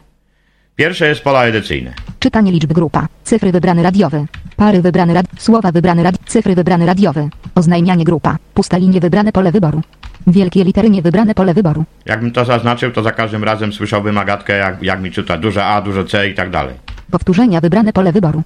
Pierwsze 0.77 1.09
jest 1.09 1.21
pola 1.21 1.45
edycyjne. 1.45 1.95
Czytanie 2.19 2.53
liczby 2.53 2.75
grupa. 2.75 3.07
Cyfry 3.25 3.53
wybrany 3.53 3.83
radiowy. 3.83 4.27
Pary 4.57 4.83
wybrany 4.83 5.15
rad... 5.15 5.27
Słowa 5.39 5.73
wybrany 5.73 6.03
rad... 6.03 6.15
Cyfry 6.27 6.55
wybrany 6.55 6.87
radiowy. 6.87 7.29
Oznajmianie 7.55 8.05
grupa. 8.05 8.37
Pusta 8.55 8.77
linie 8.77 9.01
wybrane 9.01 9.33
pole 9.33 9.53
wyboru. 9.53 9.83
Wielkie 10.27 10.65
litery 10.65 10.91
niewybrane 10.91 11.35
pole 11.35 11.55
wyboru. 11.55 11.85
Jakbym 12.07 12.31
to 12.31 12.45
zaznaczył, 12.45 12.91
to 12.93 13.03
za 13.03 13.13
każdym 13.13 13.45
razem 13.45 13.73
słyszałbym 13.73 14.19
Agatkę, 14.19 14.57
jak, 14.59 14.83
jak 14.83 15.01
mi 15.01 15.11
czyta 15.11 15.39
duże 15.39 15.65
A, 15.65 15.83
duże 15.83 16.05
C 16.05 16.29
i 16.29 16.35
tak 16.35 16.51
dalej. 16.51 16.75
Powtórzenia 17.11 17.61
wybrane 17.61 17.93
pole 17.93 18.13
wyboru. 18.13 18.43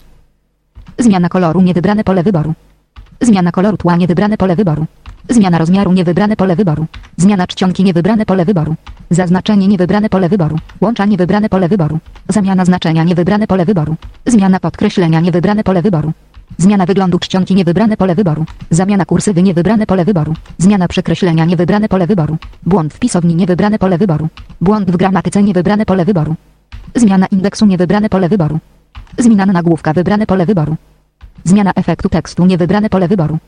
Zmiana 0.98 1.28
koloru 1.28 1.60
niewybrane 1.60 2.04
pole 2.04 2.22
wyboru. 2.22 2.54
Zmiana 3.20 3.52
koloru 3.52 3.76
tła 3.76 3.96
niewybrane 3.96 4.36
pole 4.36 4.56
wyboru. 4.56 4.86
Zmiana 5.28 5.58
rozmiaru 5.58 5.92
niewybrane 5.92 6.36
pole 6.36 6.56
wyboru. 6.56 6.86
Zmiana 7.16 7.46
czcionki 7.46 7.84
niewybrane 7.84 8.26
pole 8.26 8.44
wyboru. 8.44 8.74
Zaznaczenie 9.10 9.68
niewybrane 9.68 10.08
pole 10.08 10.28
wyboru. 10.28 10.58
Łącza 10.80 11.04
niewybrane 11.04 11.48
pole 11.48 11.68
wyboru. 11.68 11.98
Zamiana 12.28 12.64
znaczenia 12.64 13.04
niewybrane 13.04 13.46
pole 13.46 13.64
wyboru. 13.64 13.96
Zmiana 14.26 14.60
podkreślenia 14.60 15.20
niewybrane 15.20 15.64
pole 15.64 15.82
wyboru. 15.82 16.12
Zmiana 16.58 16.86
wyglądu 16.86 17.18
czcionki 17.18 17.54
niewybrane 17.54 17.96
pole 17.96 18.14
wyboru. 18.14 18.44
Zamiana 18.70 19.04
kursywy 19.04 19.42
niewybrane 19.42 19.86
pole 19.86 20.04
wyboru. 20.04 20.34
Zmiana 20.58 20.88
przekreślenia 20.88 21.44
niewybrane 21.44 21.88
pole 21.88 22.06
wyboru. 22.06 22.36
Błąd 22.66 22.94
w 22.94 22.98
pisowni 22.98 23.34
niewybrane 23.34 23.78
pole 23.78 23.98
wyboru. 23.98 24.28
Błąd 24.60 24.90
w 24.90 24.96
gramatyce 24.96 25.42
niewybrane 25.42 25.86
pole 25.86 26.04
wyboru. 26.04 26.34
Zmiana 26.94 27.26
indeksu 27.26 27.66
niewybrane 27.66 28.08
pole 28.08 28.28
wyboru. 28.28 28.58
Zmiana 29.18 29.52
nagłówka 29.52 29.92
wybrane 29.92 30.26
pole 30.26 30.46
wyboru. 30.46 30.76
Zmiana 31.44 31.72
efektu 31.76 32.08
tekstu 32.08 32.46
niewybrane 32.46 32.88
pole 32.88 33.08
wyboru. 33.08 33.38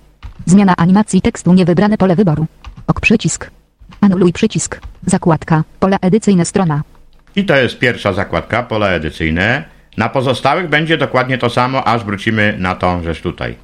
Zmiana 0.47 0.77
animacji 0.77 1.23
tekstu 1.23 1.53
niewybrane 1.55 1.99
pole 1.99 2.17
wyboru. 2.17 2.47
Ok 2.87 3.01
przycisk. 3.01 3.51
Anuluj 4.01 4.33
przycisk. 4.33 4.81
Zakładka. 5.07 5.65
Pole 5.81 5.97
edycyjne 6.01 6.45
strona. 6.45 6.83
I 7.37 7.45
to 7.45 7.57
jest 7.57 7.79
pierwsza 7.79 8.13
zakładka, 8.13 8.63
pola 8.63 8.89
edycyjne. 8.89 9.65
Na 9.97 10.09
pozostałych 10.09 10.69
będzie 10.69 10.99
dokładnie 10.99 11.39
to 11.39 11.51
samo, 11.51 11.85
aż 11.87 12.05
wrócimy 12.05 12.55
na 12.59 12.75
tą 12.75 13.03
rzecz 13.03 13.21
tutaj. 13.21 13.57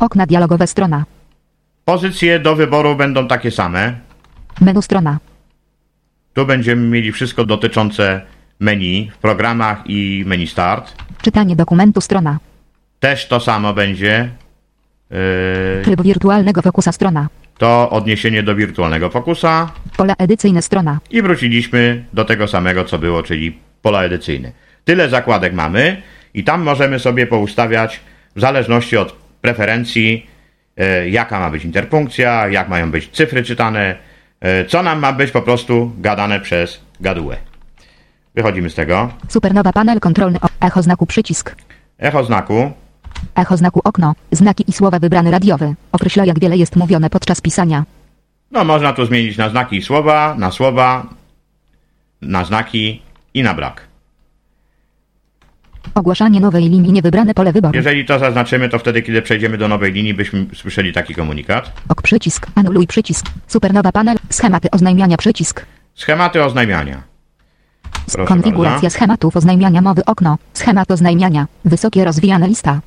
Okna 0.00 0.26
dialogowe 0.26 0.66
strona. 0.66 1.04
Pozycje 1.84 2.38
do 2.38 2.56
wyboru 2.56 2.96
będą 2.96 3.28
takie 3.28 3.50
same. 3.50 3.92
Menu 4.60 4.82
strona. 4.82 5.18
Tu 6.34 6.46
będziemy 6.46 6.88
mieli 6.88 7.12
wszystko 7.12 7.44
dotyczące 7.44 8.20
menu 8.60 9.10
w 9.14 9.18
programach 9.18 9.82
i 9.86 10.24
menu 10.26 10.46
start. 10.46 10.94
Czytanie 11.22 11.56
dokumentu 11.56 12.00
strona. 12.00 12.38
Też 13.00 13.28
to 13.28 13.40
samo 13.40 13.72
będzie. 13.74 14.30
Yy, 15.10 15.16
Tryb 15.84 16.02
wirtualnego 16.02 16.62
fokusa 16.62 16.92
strona. 16.92 17.28
to 17.58 17.90
odniesienie 17.90 18.42
do 18.42 18.54
wirtualnego 18.54 19.10
fokusa 19.10 19.70
Pole 19.96 20.14
edycyjne 20.18 20.62
strona. 20.62 20.98
i 21.10 21.22
wróciliśmy 21.22 22.04
do 22.12 22.24
tego 22.24 22.48
samego, 22.48 22.84
co 22.84 22.98
było, 22.98 23.22
czyli 23.22 23.58
pola 23.82 24.02
edycyjne. 24.02 24.52
Tyle 24.84 25.08
zakładek 25.08 25.52
mamy 25.52 26.02
i 26.34 26.44
tam 26.44 26.62
możemy 26.62 26.98
sobie 26.98 27.26
poustawiać 27.26 28.00
w 28.36 28.40
zależności 28.40 28.96
od 28.96 29.12
preferencji, 29.40 30.26
e, 30.76 31.08
jaka 31.08 31.40
ma 31.40 31.50
być 31.50 31.64
interpunkcja, 31.64 32.48
jak 32.48 32.68
mają 32.68 32.90
być 32.90 33.08
cyfry 33.12 33.42
czytane, 33.42 33.96
e, 34.40 34.64
co 34.64 34.82
nam 34.82 34.98
ma 34.98 35.12
być 35.12 35.30
po 35.30 35.42
prostu 35.42 35.92
gadane 35.98 36.40
przez 36.40 36.80
gadułę. 37.00 37.36
Wychodzimy 38.34 38.70
z 38.70 38.74
tego. 38.74 39.10
Supernowa 39.28 39.72
panel 39.72 40.00
kontrolny. 40.00 40.40
O, 40.40 40.66
echo 40.66 40.82
znaku 40.82 41.06
przycisk. 41.06 41.56
Echo 41.98 42.24
znaku. 42.24 42.72
Echo 43.34 43.56
znaku 43.56 43.80
okno. 43.84 44.14
Znaki 44.32 44.64
i 44.68 44.72
słowa 44.72 44.98
wybrany 44.98 45.30
radiowy. 45.30 45.74
Określa 45.92 46.24
jak 46.24 46.40
wiele 46.40 46.56
jest 46.56 46.76
mówione 46.76 47.10
podczas 47.10 47.40
pisania. 47.40 47.84
No, 48.50 48.64
można 48.64 48.92
tu 48.92 49.06
zmienić 49.06 49.36
na 49.36 49.48
znaki 49.48 49.76
i 49.76 49.82
słowa, 49.82 50.34
na 50.38 50.50
słowa, 50.50 51.06
na 52.22 52.44
znaki 52.44 53.02
i 53.34 53.42
na 53.42 53.54
brak. 53.54 53.89
Ogłaszanie 55.94 56.40
nowej 56.40 56.68
linii 56.68 56.92
niewybrane 56.92 57.34
pole 57.34 57.52
wyboru. 57.52 57.76
Jeżeli 57.76 58.04
to 58.04 58.18
zaznaczymy, 58.18 58.68
to 58.68 58.78
wtedy, 58.78 59.02
kiedy 59.02 59.22
przejdziemy 59.22 59.58
do 59.58 59.68
nowej 59.68 59.92
linii, 59.92 60.14
byśmy 60.14 60.46
słyszeli 60.54 60.92
taki 60.92 61.14
komunikat. 61.14 61.72
Ok 61.88 62.02
przycisk. 62.02 62.46
Anuluj 62.54 62.86
przycisk. 62.86 63.26
Supernowa 63.46 63.92
panel. 63.92 64.16
Schematy 64.30 64.70
oznajmiania 64.70 65.16
przycisk. 65.16 65.66
Schematy 65.94 66.44
oznajmiania. 66.44 67.02
Proszę 68.12 68.28
Konfiguracja 68.28 68.80
bardzo. 68.80 68.90
schematów 68.90 69.36
oznajmiania 69.36 69.82
mowy 69.82 70.04
okno. 70.04 70.38
Schemat 70.52 70.90
oznajmiania. 70.90 71.46
Wysokie 71.64 72.04
rozwijana 72.04 72.46
lista. 72.46 72.80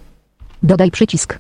Dodaj 0.64 0.92
przycisk. 0.92 1.40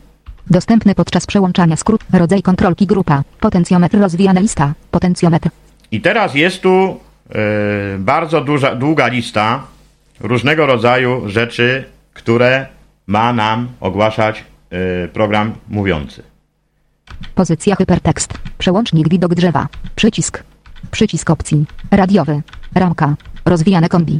Dostępny 0.49 0.95
podczas 0.95 1.25
przełączania 1.25 1.75
skrót. 1.75 2.01
Rodzaj 2.13 2.41
kontrolki 2.41 2.87
grupa. 2.87 3.23
Potencjometr 3.39 3.99
rozwijana 3.99 4.39
lista. 4.39 4.73
Potencjometr. 4.91 5.49
I 5.91 6.01
teraz 6.01 6.35
jest 6.35 6.61
tu 6.61 6.99
e, 7.29 7.35
bardzo 7.99 8.41
duża, 8.41 8.75
długa 8.75 9.07
lista 9.07 9.63
różnego 10.23 10.65
rodzaju 10.65 11.29
rzeczy, 11.29 11.83
które 12.13 12.67
ma 13.07 13.33
nam 13.33 13.67
ogłaszać 13.79 14.43
e, 14.69 15.07
program 15.07 15.55
mówiący. 15.69 16.23
Pozycja 17.35 17.75
hypertekst. 17.75 18.33
Przełącznik 18.57 19.09
widok 19.09 19.35
drzewa. 19.35 19.67
Przycisk. 19.95 20.43
Przycisk 20.91 21.29
opcji. 21.29 21.65
Radiowy. 21.91 22.41
Ramka. 22.75 23.15
Rozwijane 23.45 23.89
kombi. 23.89 24.19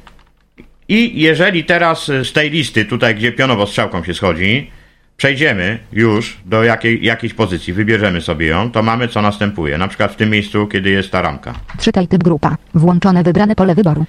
I 0.87 1.21
jeżeli 1.21 1.63
teraz 1.63 2.09
e, 2.09 2.25
z 2.25 2.33
tej 2.33 2.49
listy, 2.49 2.85
tutaj 2.85 3.15
gdzie 3.15 3.31
pionowo 3.31 3.67
strzałką 3.67 4.03
się 4.03 4.13
schodzi, 4.13 4.71
przejdziemy 5.17 5.79
już 5.91 6.37
do 6.45 6.63
jakiej, 6.63 7.05
jakiejś 7.05 7.33
pozycji, 7.33 7.73
wybierzemy 7.73 8.21
sobie 8.21 8.47
ją, 8.47 8.71
to 8.71 8.83
mamy 8.83 9.07
co 9.07 9.21
następuje. 9.21 9.77
Na 9.77 9.87
przykład 9.87 10.11
w 10.11 10.15
tym 10.15 10.29
miejscu, 10.29 10.67
kiedy 10.67 10.89
jest 10.89 11.11
ta 11.11 11.21
ramka. 11.21 11.53
Czytaj 11.79 12.07
typ 12.07 12.23
grupa. 12.23 12.57
Włączone 12.73 13.23
wybrane 13.23 13.55
pole 13.55 13.75
wyboru. 13.75 14.05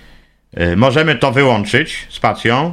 E, 0.54 0.76
Możemy 0.76 1.14
to 1.14 1.32
wyłączyć 1.32 2.06
spacją 2.11 2.73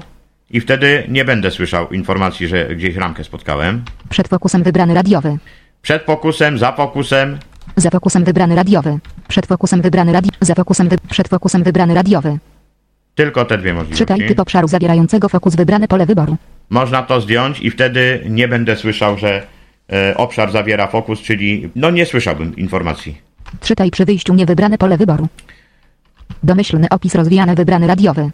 i 0.49 0.61
wtedy 0.61 1.03
nie 1.09 1.25
będę 1.25 1.51
słyszał 1.51 1.89
informacji, 1.89 2.47
że 2.47 2.75
gdzieś 2.75 2.95
ramkę 2.95 3.23
spotkałem. 3.23 3.83
Przed 4.09 4.27
fokusem 4.27 4.63
wybrany 4.63 4.93
radiowy. 4.93 5.37
Przed 5.81 6.01
pokusem, 6.03 6.57
za 6.57 6.71
pokusem, 6.71 7.37
Za 7.75 7.89
fokusem 7.89 8.23
wybrany 8.23 8.55
radiowy. 8.55 8.99
Przed 9.27 9.45
fokusem 9.45 9.81
wybrany 9.81 10.13
radio. 10.13 10.31
Za 10.41 10.55
fokusem 10.55 10.89
wy... 10.89 10.97
Przed 11.09 11.27
fokusem 11.27 11.63
wybrany 11.63 11.93
radiowy. 11.93 12.37
Tylko 13.15 13.45
te 13.45 13.57
dwie 13.57 13.73
możliwości. 13.73 14.05
Czytaj 14.05 14.27
typ 14.27 14.39
obszaru 14.39 14.67
zawierającego 14.67 15.29
fokus 15.29 15.55
wybrane 15.55 15.87
pole 15.87 16.05
wyboru. 16.05 16.37
Można 16.69 17.03
to 17.03 17.21
zdjąć 17.21 17.59
i 17.59 17.71
wtedy 17.71 18.23
nie 18.29 18.47
będę 18.47 18.75
słyszał, 18.75 19.17
że 19.17 19.47
e, 19.93 20.17
obszar 20.17 20.51
zawiera 20.51 20.87
fokus, 20.87 21.21
czyli 21.21 21.69
no 21.75 21.91
nie 21.91 22.05
słyszałbym 22.05 22.55
informacji. 22.55 23.17
Czytaj 23.61 23.91
przy 23.91 24.05
wyjściu 24.05 24.33
niewybrane 24.33 24.77
pole 24.77 24.97
wyboru. 24.97 25.27
Domyślny 26.43 26.89
opis 26.89 27.15
rozwijany 27.15 27.55
wybrany 27.55 27.87
radiowy. 27.87 28.31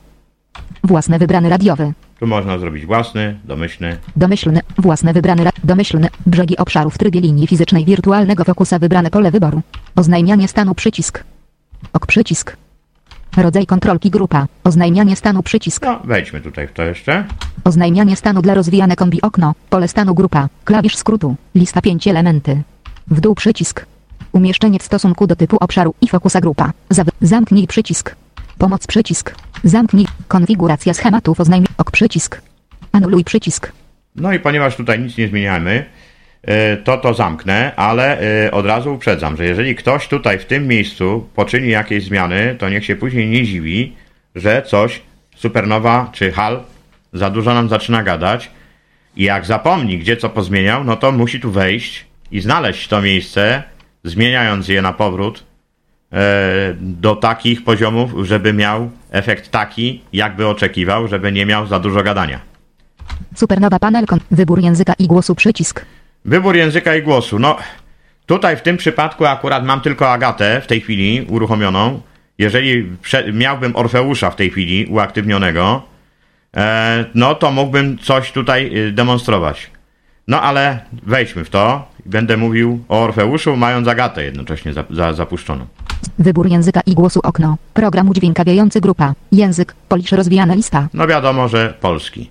Własny 0.83 1.19
wybrany 1.19 1.49
radiowy. 1.49 1.93
Tu 2.19 2.27
można 2.27 2.59
zrobić 2.59 2.85
własny, 2.85 3.39
domyślny. 3.45 3.97
Domyślny, 4.15 4.61
własny 4.77 5.13
wybrany 5.13 5.43
ra- 5.43 5.51
domyślny, 5.63 6.07
brzegi 6.25 6.57
obszaru 6.57 6.89
w 6.89 6.97
trybie 6.97 7.21
linii 7.21 7.47
fizycznej 7.47 7.85
wirtualnego 7.85 8.43
fokusa 8.43 8.79
wybrane 8.79 9.09
pole 9.09 9.31
wyboru. 9.31 9.61
Oznajmianie 9.95 10.47
stanu 10.47 10.75
przycisk. 10.75 11.23
Ok 11.93 12.05
przycisk. 12.05 12.57
Rodzaj 13.37 13.65
kontrolki 13.65 14.09
grupa. 14.09 14.47
Oznajmianie 14.63 15.15
stanu 15.15 15.43
przycisk. 15.43 15.83
No, 15.85 15.99
wejdźmy 16.03 16.41
tutaj 16.41 16.67
w 16.67 16.73
to 16.73 16.83
jeszcze. 16.83 17.25
Oznajmianie 17.63 18.15
stanu 18.15 18.41
dla 18.41 18.53
rozwijane 18.53 18.95
kombi 18.95 19.21
okno. 19.21 19.53
Pole 19.69 19.87
stanu 19.87 20.15
grupa. 20.15 20.49
Klawisz 20.65 20.95
skrótu. 20.95 21.35
Lista 21.55 21.81
5 21.81 22.07
elementy. 22.07 22.61
W 23.07 23.19
dół 23.21 23.35
przycisk. 23.35 23.85
Umieszczenie 24.31 24.79
w 24.79 24.83
stosunku 24.83 25.27
do 25.27 25.35
typu 25.35 25.57
obszaru 25.59 25.93
i 26.01 26.07
fokusa 26.07 26.41
grupa. 26.41 26.71
Zaw- 26.89 27.11
zamknij 27.21 27.67
przycisk. 27.67 28.15
Pomoc 28.57 28.87
przycisk. 28.87 29.35
Zamknij. 29.63 30.07
Konfiguracja 30.27 30.93
schematów 30.93 31.39
oznajmień. 31.39 31.67
Ok 31.77 31.91
przycisk. 31.91 32.41
Anuluj 32.91 33.23
przycisk. 33.23 33.71
No 34.15 34.33
i 34.33 34.39
ponieważ 34.39 34.75
tutaj 34.75 34.99
nic 34.99 35.17
nie 35.17 35.27
zmieniamy, 35.27 35.85
e, 36.43 36.77
to 36.77 36.97
to 36.97 37.13
zamknę, 37.13 37.71
ale 37.75 38.21
e, 38.45 38.51
od 38.51 38.65
razu 38.65 38.93
uprzedzam, 38.93 39.37
że 39.37 39.45
jeżeli 39.45 39.75
ktoś 39.75 40.07
tutaj 40.07 40.39
w 40.39 40.45
tym 40.45 40.67
miejscu 40.67 41.27
poczyni 41.35 41.69
jakieś 41.69 42.03
zmiany, 42.03 42.55
to 42.59 42.69
niech 42.69 42.85
się 42.85 42.95
później 42.95 43.29
nie 43.29 43.43
dziwi, 43.45 43.95
że 44.35 44.63
coś 44.67 45.01
Supernowa 45.37 46.09
czy 46.13 46.31
HAL 46.31 46.63
za 47.13 47.29
dużo 47.29 47.53
nam 47.53 47.69
zaczyna 47.69 48.03
gadać 48.03 48.51
i 49.15 49.23
jak 49.23 49.45
zapomni, 49.45 49.97
gdzie 49.97 50.17
co 50.17 50.29
pozmieniał, 50.29 50.83
no 50.83 50.95
to 50.95 51.11
musi 51.11 51.39
tu 51.39 51.51
wejść 51.51 52.05
i 52.31 52.39
znaleźć 52.39 52.87
to 52.87 53.01
miejsce, 53.01 53.63
zmieniając 54.07 54.67
je 54.67 54.81
na 54.81 54.93
powrót 54.93 55.43
e, 56.11 56.73
do 56.79 57.15
takich 57.15 57.63
poziomów, 57.63 58.11
żeby 58.27 58.53
miał 58.53 58.89
efekt 59.11 59.51
taki, 59.51 60.01
jakby 60.13 60.47
oczekiwał, 60.47 61.07
żeby 61.07 61.31
nie 61.31 61.45
miał 61.45 61.67
za 61.67 61.79
dużo 61.79 62.03
gadania. 62.03 62.39
Supernowa 63.35 63.79
panel 63.79 64.05
wybór 64.31 64.59
języka 64.59 64.93
i 64.99 65.07
głosu 65.07 65.35
przycisk. 65.35 65.85
Wybór 66.25 66.55
języka 66.55 66.95
i 66.95 67.01
głosu. 67.01 67.39
No, 67.39 67.57
tutaj 68.25 68.57
w 68.57 68.61
tym 68.61 68.77
przypadku 68.77 69.25
akurat 69.25 69.65
mam 69.65 69.81
tylko 69.81 70.11
Agatę 70.11 70.61
w 70.61 70.67
tej 70.67 70.81
chwili 70.81 71.25
uruchomioną. 71.29 72.01
Jeżeli 72.37 72.97
miałbym 73.33 73.75
Orfeusza 73.75 74.31
w 74.31 74.35
tej 74.35 74.49
chwili 74.49 74.85
uaktywnionego, 74.85 75.83
e, 76.57 77.05
no 77.15 77.35
to 77.35 77.51
mógłbym 77.51 77.97
coś 77.97 78.31
tutaj 78.31 78.77
y, 78.77 78.91
demonstrować. 78.91 79.71
No 80.27 80.41
ale 80.41 80.79
wejdźmy 81.03 81.45
w 81.45 81.49
to. 81.49 81.91
Będę 82.07 82.37
mówił 82.37 82.79
o 82.89 83.03
Orfeuszu, 83.03 83.57
mając 83.57 83.87
Agatę 83.87 84.23
jednocześnie 84.23 84.73
za, 84.73 84.83
za, 84.89 85.13
zapuszczoną. 85.13 85.65
Wybór 86.19 86.47
języka 86.47 86.81
i 86.85 86.93
głosu 86.93 87.19
okno. 87.23 87.57
Program 87.73 88.09
udźwiękawiający 88.09 88.81
grupa. 88.81 89.13
Język. 89.31 89.75
Polisz 89.89 90.11
rozwijana 90.11 90.53
lista. 90.53 90.87
No 90.93 91.07
wiadomo, 91.07 91.47
że 91.47 91.73
polski. 91.81 92.29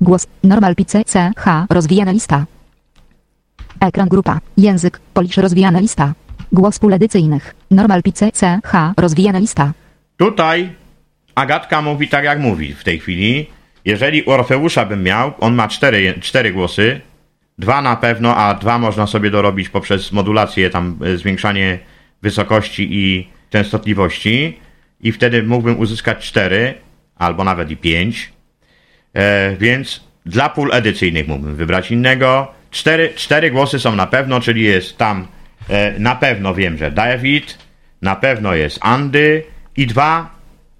Głos. 0.00 0.26
Normal 0.44 0.74
pice 0.74 1.04
C 1.04 1.32
H. 1.36 1.66
Rozwijana 1.70 2.12
lista. 2.12 2.46
Ekran 3.80 4.08
grupa. 4.08 4.40
Język. 4.56 5.00
Polisz 5.14 5.36
rozwijana 5.36 5.80
lista. 5.80 6.14
Głos 6.52 6.78
pól 6.78 6.92
edycyjnych. 6.92 7.54
Normal 7.70 8.02
pice 8.02 8.32
C 8.32 8.60
H. 8.64 8.94
Rozwijana 8.96 9.38
lista. 9.38 9.72
Tutaj 10.16 10.70
Agatka 11.34 11.82
mówi 11.82 12.08
tak, 12.08 12.24
jak 12.24 12.40
mówi 12.40 12.74
w 12.74 12.84
tej 12.84 13.00
chwili. 13.00 13.46
Jeżeli 13.84 14.26
Orfeusza 14.26 14.86
bym 14.86 15.02
miał, 15.02 15.32
on 15.40 15.54
ma 15.54 15.68
cztery, 15.68 16.14
cztery 16.20 16.52
głosy, 16.52 17.00
dwa 17.58 17.82
na 17.82 17.96
pewno, 17.96 18.36
a 18.36 18.54
dwa 18.54 18.78
można 18.78 19.06
sobie 19.06 19.30
dorobić 19.30 19.68
poprzez 19.68 20.12
modulację, 20.12 20.70
tam 20.70 20.98
e, 21.04 21.16
zwiększanie 21.16 21.78
wysokości 22.22 22.88
i 22.90 23.28
częstotliwości 23.50 24.58
i 25.00 25.12
wtedy 25.12 25.42
mógłbym 25.42 25.78
uzyskać 25.78 26.18
cztery, 26.28 26.74
albo 27.16 27.44
nawet 27.44 27.70
i 27.70 27.76
pięć. 27.76 28.32
E, 29.14 29.56
więc 29.56 30.04
dla 30.26 30.48
pól 30.48 30.72
edycyjnych 30.72 31.28
mógłbym 31.28 31.56
wybrać 31.56 31.90
innego. 31.90 32.52
Cztery, 32.70 33.12
cztery 33.16 33.50
głosy 33.50 33.78
są 33.78 33.96
na 33.96 34.06
pewno, 34.06 34.40
czyli 34.40 34.62
jest 34.62 34.98
tam 34.98 35.26
e, 35.68 35.98
na 35.98 36.14
pewno 36.16 36.54
wiem, 36.54 36.76
że 36.78 36.90
David, 36.90 37.58
na 38.02 38.16
pewno 38.16 38.54
jest 38.54 38.78
Andy 38.80 39.42
i 39.76 39.86
dwa 39.86 40.30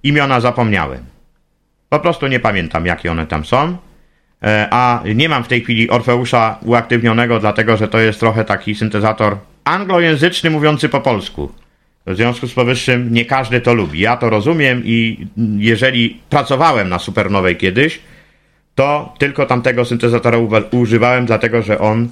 imiona 0.02 0.40
zapomniałem. 0.40 1.04
Po 1.88 2.00
prostu 2.00 2.26
nie 2.26 2.40
pamiętam, 2.40 2.87
jakie 2.87 3.10
one 3.10 3.26
tam 3.26 3.44
są. 3.44 3.76
E, 4.44 4.68
a 4.70 5.02
nie 5.14 5.28
mam 5.28 5.44
w 5.44 5.48
tej 5.48 5.62
chwili 5.62 5.90
Orfeusza 5.90 6.59
uaktywnionego, 6.62 7.40
dlatego 7.40 7.76
że 7.76 7.88
to 7.88 7.98
jest 7.98 8.20
trochę 8.20 8.44
taki 8.44 8.74
syntezator 8.74 9.37
anglojęzyczny 9.64 10.50
mówiący 10.50 10.88
po 10.88 11.00
polsku. 11.00 11.52
W 12.07 12.16
związku 12.16 12.46
z 12.46 12.54
powyższym 12.54 13.12
nie 13.12 13.24
każdy 13.24 13.61
to 13.61 13.74
lubi. 13.74 14.00
Ja 14.00 14.16
to 14.16 14.30
rozumiem 14.30 14.83
i 14.85 15.26
jeżeli 15.59 16.20
pracowałem 16.30 16.88
na 16.88 16.98
Supernowej 16.98 17.57
kiedyś, 17.57 18.00
to 18.74 19.14
tylko 19.18 19.46
tamtego 19.46 19.85
syntezatora 19.85 20.38
używałem, 20.70 21.26
dlatego 21.26 21.62
że 21.62 21.78
on 21.78 22.09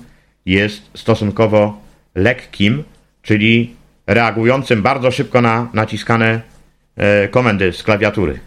jest 0.46 0.90
stosunkowo 0.94 1.80
lekkim, 2.14 2.84
czyli 3.22 3.74
reagującym 4.06 4.82
bardzo 4.82 5.10
szybko 5.10 5.40
na 5.40 5.68
naciskane 5.72 6.40
e, 6.96 7.28
komendy 7.28 7.72
z 7.72 7.82
klawiatury. 7.82 8.40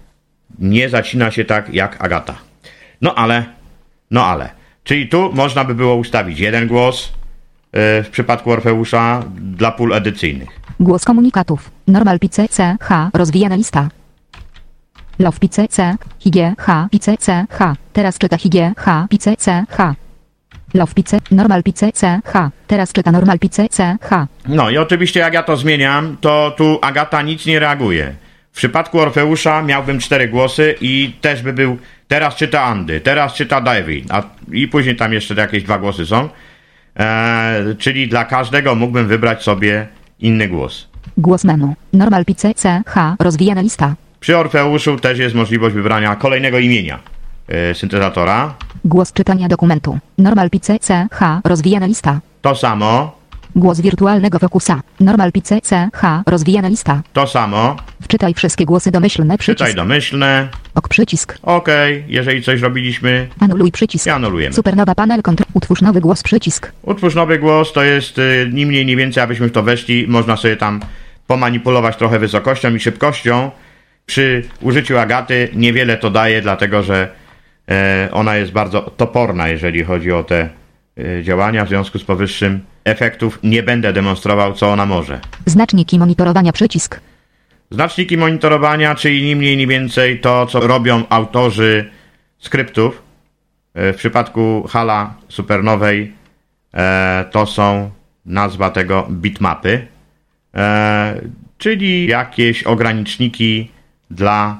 Nie 0.60 0.90
zacina 0.90 1.32
się 1.32 1.46
tak 1.46 1.74
jak 1.74 2.04
Agata. 2.04 2.36
No 3.02 3.16
ale, 3.16 3.46
no 4.12 4.26
ale. 4.26 4.50
Czyli 4.84 5.10
tu 5.10 5.34
można 5.34 5.64
by 5.64 5.76
było 5.76 5.96
ustawić 5.96 6.40
jeden 6.40 6.68
głos 6.68 7.14
e, 7.72 8.04
w 8.04 8.10
przypadku 8.10 8.52
Orfeusza 8.52 9.24
dla 9.36 9.72
pól 9.72 9.94
edycyjnych. 9.94 10.50
Głos 10.80 11.06
komunikatów. 11.06 11.72
Normal 11.88 12.20
pice 12.20 12.48
C 12.48 12.78
H. 12.82 13.10
Rozwijana 13.14 13.56
lista. 13.56 13.90
Love 15.20 15.40
pice 15.40 15.68
C. 15.68 15.96
Hig 16.20 16.36
H. 16.58 16.88
Pice 16.92 17.18
C 17.18 17.46
H. 17.50 17.76
Teraz 17.94 18.18
czyta 18.18 18.38
Hig 18.38 18.54
H. 18.78 19.08
Pice 19.10 19.36
C 19.38 19.66
H. 19.70 19.96
Love 20.74 20.94
pice. 20.94 21.20
Normal 21.32 21.64
pice 21.64 21.92
C 21.92 22.20
H. 22.26 22.52
Teraz 22.68 22.94
czyta 22.94 23.12
normal 23.12 23.40
pice 23.40 23.70
C 23.70 23.98
H. 24.02 24.28
No 24.48 24.70
i 24.70 24.78
oczywiście 24.78 25.20
jak 25.20 25.34
ja 25.34 25.44
to 25.44 25.58
zmieniam, 25.58 26.18
to 26.22 26.54
tu 26.58 26.80
Agata 26.82 27.22
nic 27.22 27.46
nie 27.46 27.60
reaguje. 27.60 28.16
W 28.52 28.58
przypadku 28.58 29.00
Orfeusza 29.00 29.62
miałbym 29.62 30.00
cztery 30.00 30.28
głosy 30.28 30.76
i 30.82 31.14
też 31.22 31.42
by 31.42 31.54
był 31.54 31.78
teraz 32.08 32.36
czyta 32.36 32.64
Andy, 32.64 33.02
teraz 33.02 33.34
czyta 33.34 33.62
David, 33.62 34.12
a 34.12 34.24
i 34.52 34.68
później 34.68 34.96
tam 34.96 35.14
jeszcze 35.14 35.34
jakieś 35.34 35.64
dwa 35.64 35.80
głosy 35.80 36.06
są. 36.06 36.30
Eee, 36.96 37.76
czyli 37.76 38.08
dla 38.08 38.26
każdego 38.26 38.76
mógłbym 38.76 39.08
wybrać 39.08 39.44
sobie 39.44 39.88
inny 40.20 40.48
głos. 40.48 40.88
Głos 41.18 41.44
menu. 41.44 41.74
Normal 41.94 42.26
pice 42.26 42.54
C 42.54 42.82
H. 42.86 43.16
Rozwijana 43.20 43.62
lista. 43.62 43.96
Przy 44.20 44.38
Orfeuszu 44.38 44.98
też 45.00 45.20
jest 45.20 45.36
możliwość 45.36 45.76
wybrania 45.76 46.16
kolejnego 46.16 46.60
imienia 46.60 47.00
e, 47.48 47.76
syntezatora. 47.76 48.54
Głos 48.86 49.14
czytania 49.14 49.48
dokumentu. 49.48 50.00
Normal 50.18 50.50
pice 50.50 50.80
C 50.80 51.08
H. 51.12 51.42
Rozwijana 51.44 51.86
lista. 51.86 52.20
To 52.42 52.56
samo, 52.56 53.20
Głos 53.56 53.82
wirtualnego 53.82 54.40
fokusa. 54.40 54.82
Normal 55.00 55.32
pice 55.32 55.62
C 55.62 55.90
H. 55.94 56.24
Rozwijana 56.28 56.68
lista. 56.68 57.02
to 57.14 57.28
samo. 57.28 57.76
Wczytaj 58.02 58.34
wszystkie 58.34 58.66
głosy 58.66 58.92
domyślne 58.92 59.38
Czytaj 59.38 59.56
przycisk. 59.56 59.76
domyślne. 59.76 60.48
Ok 60.76 60.88
przycisk. 60.88 61.38
OK, 61.44 61.68
jeżeli 62.08 62.44
coś 62.44 62.62
robiliśmy, 62.62 63.28
Anuluj 63.40 63.72
przycisk. 63.72 64.08
i 64.08 64.10
anulujemy. 64.10 64.56
Supernowa 64.56 64.96
panel 64.96 65.22
kontrol. 65.22 65.46
Utwórz 65.54 65.82
nowy 65.82 66.02
głos 66.02 66.24
przycisk. 66.24 66.72
Utwórz 66.82 67.16
nowy 67.16 67.40
głos, 67.40 67.74
to 67.74 67.84
jest 67.84 68.18
y, 68.18 68.50
ni 68.54 68.66
mniej, 68.66 68.86
ni 68.86 68.96
więcej, 68.96 69.24
abyśmy 69.24 69.48
w 69.48 69.52
to 69.52 69.64
weszli. 69.64 70.06
Można 70.08 70.38
sobie 70.38 70.58
tam 70.58 70.80
pomanipulować 71.28 71.98
trochę 71.98 72.20
wysokością 72.20 72.76
i 72.76 72.80
szybkością. 72.80 73.52
Przy 74.06 74.44
użyciu 74.62 74.98
Agaty 74.98 75.50
niewiele 75.56 75.98
to 75.98 76.10
daje, 76.10 76.42
dlatego 76.42 76.84
że 76.84 77.08
e, 77.70 78.10
ona 78.12 78.36
jest 78.36 78.52
bardzo 78.52 78.82
toporna, 78.82 79.48
jeżeli 79.48 79.84
chodzi 79.84 80.12
o 80.12 80.24
te 80.24 80.50
działania. 81.24 81.66
W 81.66 81.70
związku 81.70 82.00
z 82.00 82.04
powyższym 82.04 82.60
efektów 82.84 83.40
nie 83.44 83.64
będę 83.64 83.94
demonstrował, 83.94 84.54
co 84.54 84.72
ona 84.72 84.86
może. 84.86 85.20
Znaczniki 85.46 86.00
monitorowania 86.00 86.52
przycisk. 86.54 87.00
Znaczniki 87.72 88.18
monitorowania, 88.18 88.96
czyli 88.96 89.24
ni 89.24 89.36
mniej, 89.36 89.58
ni 89.58 89.68
więcej 89.68 90.20
to, 90.20 90.46
co 90.48 90.60
robią 90.68 91.04
autorzy 91.10 91.90
skryptów. 92.40 93.02
E, 93.74 93.94
W 93.94 93.98
przypadku 93.98 94.68
Hala 94.70 95.14
Supernowej 95.30 96.14
e, 96.74 97.26
to 97.32 97.46
są 97.46 97.92
nazwa 98.26 98.70
tego 98.70 99.08
bitmapy, 99.12 99.88
czyli 101.58 102.08
jakieś 102.08 102.64
ograniczniki 102.64 103.72
dla 104.12 104.60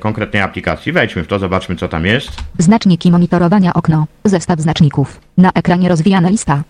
konkretnej 0.00 0.42
aplikacji. 0.42 0.92
Wejdźmy 0.92 1.22
w 1.22 1.26
to, 1.26 1.38
zobaczmy 1.38 1.76
co 1.76 1.88
tam 1.88 2.06
jest. 2.06 2.30
Znaczniki 2.58 3.10
monitorowania 3.10 3.74
okno. 3.74 4.06
Zestaw 4.24 4.60
znaczników. 4.60 5.20
Na 5.38 5.50
ekranie 5.54 5.88
rozwijana 5.88 6.28
lista. 6.28 6.62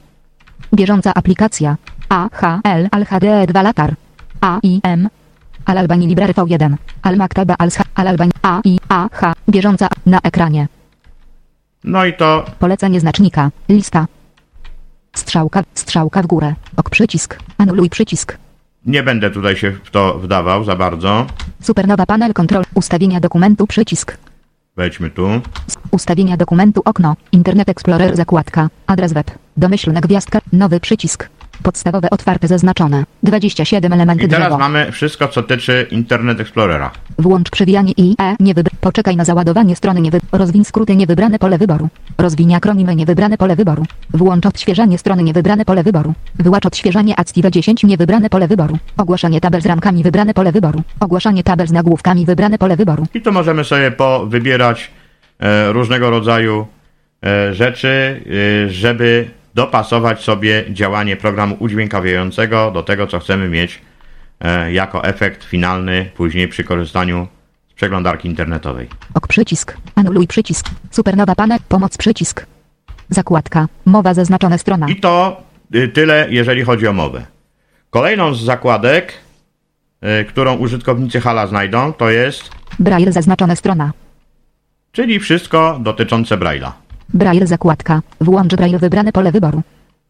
Bieżąca 0.75 1.15
aplikacja. 1.15 1.77
A, 2.09 2.29
H, 2.33 2.61
L, 2.65 2.89
Al 2.91 3.05
HDE 3.05 3.47
2 3.47 3.63
latar. 3.63 3.95
A, 4.41 4.59
I, 4.63 4.81
M. 4.83 5.09
Al 5.65 5.79
Albani 5.79 6.07
Library 6.07 6.33
V1. 6.33 6.75
Al 7.03 7.17
Maktaba 7.17 7.55
Al 7.59 7.71
Al 7.95 8.09
Albani 8.09 8.33
A, 8.43 8.61
I, 8.65 8.79
A, 8.89 9.09
H. 9.13 9.33
Bieżąca 9.49 9.89
na 10.07 10.21
ekranie. 10.23 10.69
No 11.85 12.05
i 12.05 12.15
to 12.15 12.45
Polecenie 12.59 13.01
znacznika. 13.01 13.51
Lista. 13.69 14.07
Strzałka, 15.15 15.63
strzałka 15.75 16.23
w 16.23 16.27
górę. 16.27 16.55
Ok 16.77 16.91
przycisk. 16.91 17.39
Anuluj 17.59 17.91
przycisk. 17.91 18.39
Nie 18.87 19.03
będę 19.03 19.31
tutaj 19.31 19.57
się 19.57 19.71
w 19.85 19.91
to 19.91 20.19
wdawał 20.19 20.65
za 20.65 20.77
bardzo. 20.77 21.27
Supernowa 21.63 22.07
panel 22.07 22.33
kontrol. 22.33 22.65
Ustawienia 22.75 23.21
dokumentu 23.21 23.67
przycisk. 23.67 24.17
Wejdźmy 24.77 25.11
tu. 25.11 25.29
Ustawienia 25.91 26.37
dokumentu 26.37 26.83
okno. 26.85 27.17
Internet 27.33 27.69
Explorer 27.69 28.17
zakładka. 28.17 28.69
Adres 28.87 29.13
web. 29.13 29.31
Domyślna 29.57 30.01
gwiazdka. 30.01 30.39
Nowy 30.53 30.81
przycisk. 30.81 31.29
Podstawowe 31.63 32.11
otwarte 32.11 32.49
zaznaczone. 32.49 33.05
27 33.23 33.93
elementy 33.93 34.25
I 34.25 34.29
teraz 34.29 34.47
drzewo. 34.47 34.59
mamy 34.59 34.93
wszystko, 34.93 35.29
co 35.29 35.43
tyczy 35.43 35.87
Internet 35.91 36.41
Explorera. 36.41 36.91
Włącz 37.19 37.51
przewijanie 37.51 37.93
i 37.97 38.15
e 38.21 38.37
nie 38.41 38.55
wybr. 38.55 38.71
Poczekaj 38.81 39.17
na 39.17 39.25
załadowanie 39.25 39.77
strony 39.77 40.01
nie 40.01 40.11
wy... 40.11 40.21
Rozwiń 40.33 40.65
skróty 40.65 40.97
niewybrane 40.97 41.39
pole 41.39 41.59
wyboru. 41.59 41.89
Rozwiń 42.19 42.55
akronimy 42.55 42.97
niewybrane 42.97 43.39
pole 43.39 43.57
wyboru. 43.57 43.85
Włącz 44.11 44.47
odświeżanie 44.47 44.99
strony 44.99 45.23
niewybrane 45.23 45.65
pole 45.65 45.83
wyboru. 45.83 46.15
Wyłącz 46.35 46.67
odświeżanie 46.67 47.21
Active 47.21 47.51
10 47.51 47.85
niewybrane 47.85 48.31
pole 48.31 48.49
wyboru. 48.49 48.79
Ogłaszanie 48.97 49.41
tabel 49.41 49.63
z 49.63 49.67
ramkami 49.67 50.03
wybrane 50.03 50.35
pole 50.35 50.53
wyboru. 50.53 50.83
Ogłaszanie 51.01 51.43
tabel 51.43 51.67
z 51.67 51.73
nagłówkami 51.73 52.27
wybrane 52.27 52.59
pole 52.59 52.77
wyboru. 52.77 53.07
I 53.15 53.21
tu 53.21 53.33
możemy 53.33 53.65
sobie 53.65 53.91
powybierać 53.91 54.91
e, 55.41 55.73
różnego 55.73 56.11
rodzaju 56.11 56.67
e, 57.27 57.55
rzeczy, 57.55 58.21
e, 58.67 58.71
żeby 58.71 59.31
dopasować 59.57 60.23
sobie 60.23 60.65
działanie 60.71 61.17
programu 61.17 61.57
udźwiękawiającego 61.59 62.71
do 62.71 62.83
tego, 62.83 63.07
co 63.07 63.19
chcemy 63.19 63.49
mieć 63.49 63.81
e, 64.41 64.73
jako 64.73 65.05
efekt 65.05 65.45
finalny 65.45 66.11
później 66.17 66.49
przy 66.49 66.65
korzystaniu 66.65 67.29
z 67.69 67.75
przeglądarki 67.75 68.29
internetowej. 68.29 68.89
Ok 69.15 69.27
przycisk. 69.27 69.77
Anuluj 69.95 70.27
przycisk. 70.27 70.67
Supernowa 70.91 71.35
panel. 71.35 71.59
Pomoc 71.69 71.97
przycisk. 71.97 72.47
Zakładka. 73.11 73.67
Mowa 73.85 74.15
zaznaczone 74.15 74.59
strona. 74.59 74.89
I 74.89 74.97
to 74.97 75.43
y, 75.75 75.89
tyle, 75.89 76.27
jeżeli 76.31 76.63
chodzi 76.63 76.87
o 76.89 76.93
mowę. 76.93 77.27
Kolejną 77.91 78.35
z 78.35 78.41
zakładek, 78.43 79.13
y, 80.21 80.25
którą 80.25 80.57
użytkownicy 80.57 81.21
Hala 81.21 81.47
znajdą, 81.47 81.93
to 81.93 82.11
jest, 82.11 82.51
Braille 82.79 83.13
zaznaczone 83.13 83.57
strona. 83.57 83.93
czyli 84.93 85.19
wszystko 85.19 85.79
dotyczące 85.83 86.37
Braille'a. 86.37 86.86
Braille 87.15 87.47
zakładka. 87.47 88.03
Włącz 88.21 88.55
Braille 88.55 88.79
wybrane 88.79 89.13
pole 89.13 89.33
wyboru. 89.33 89.63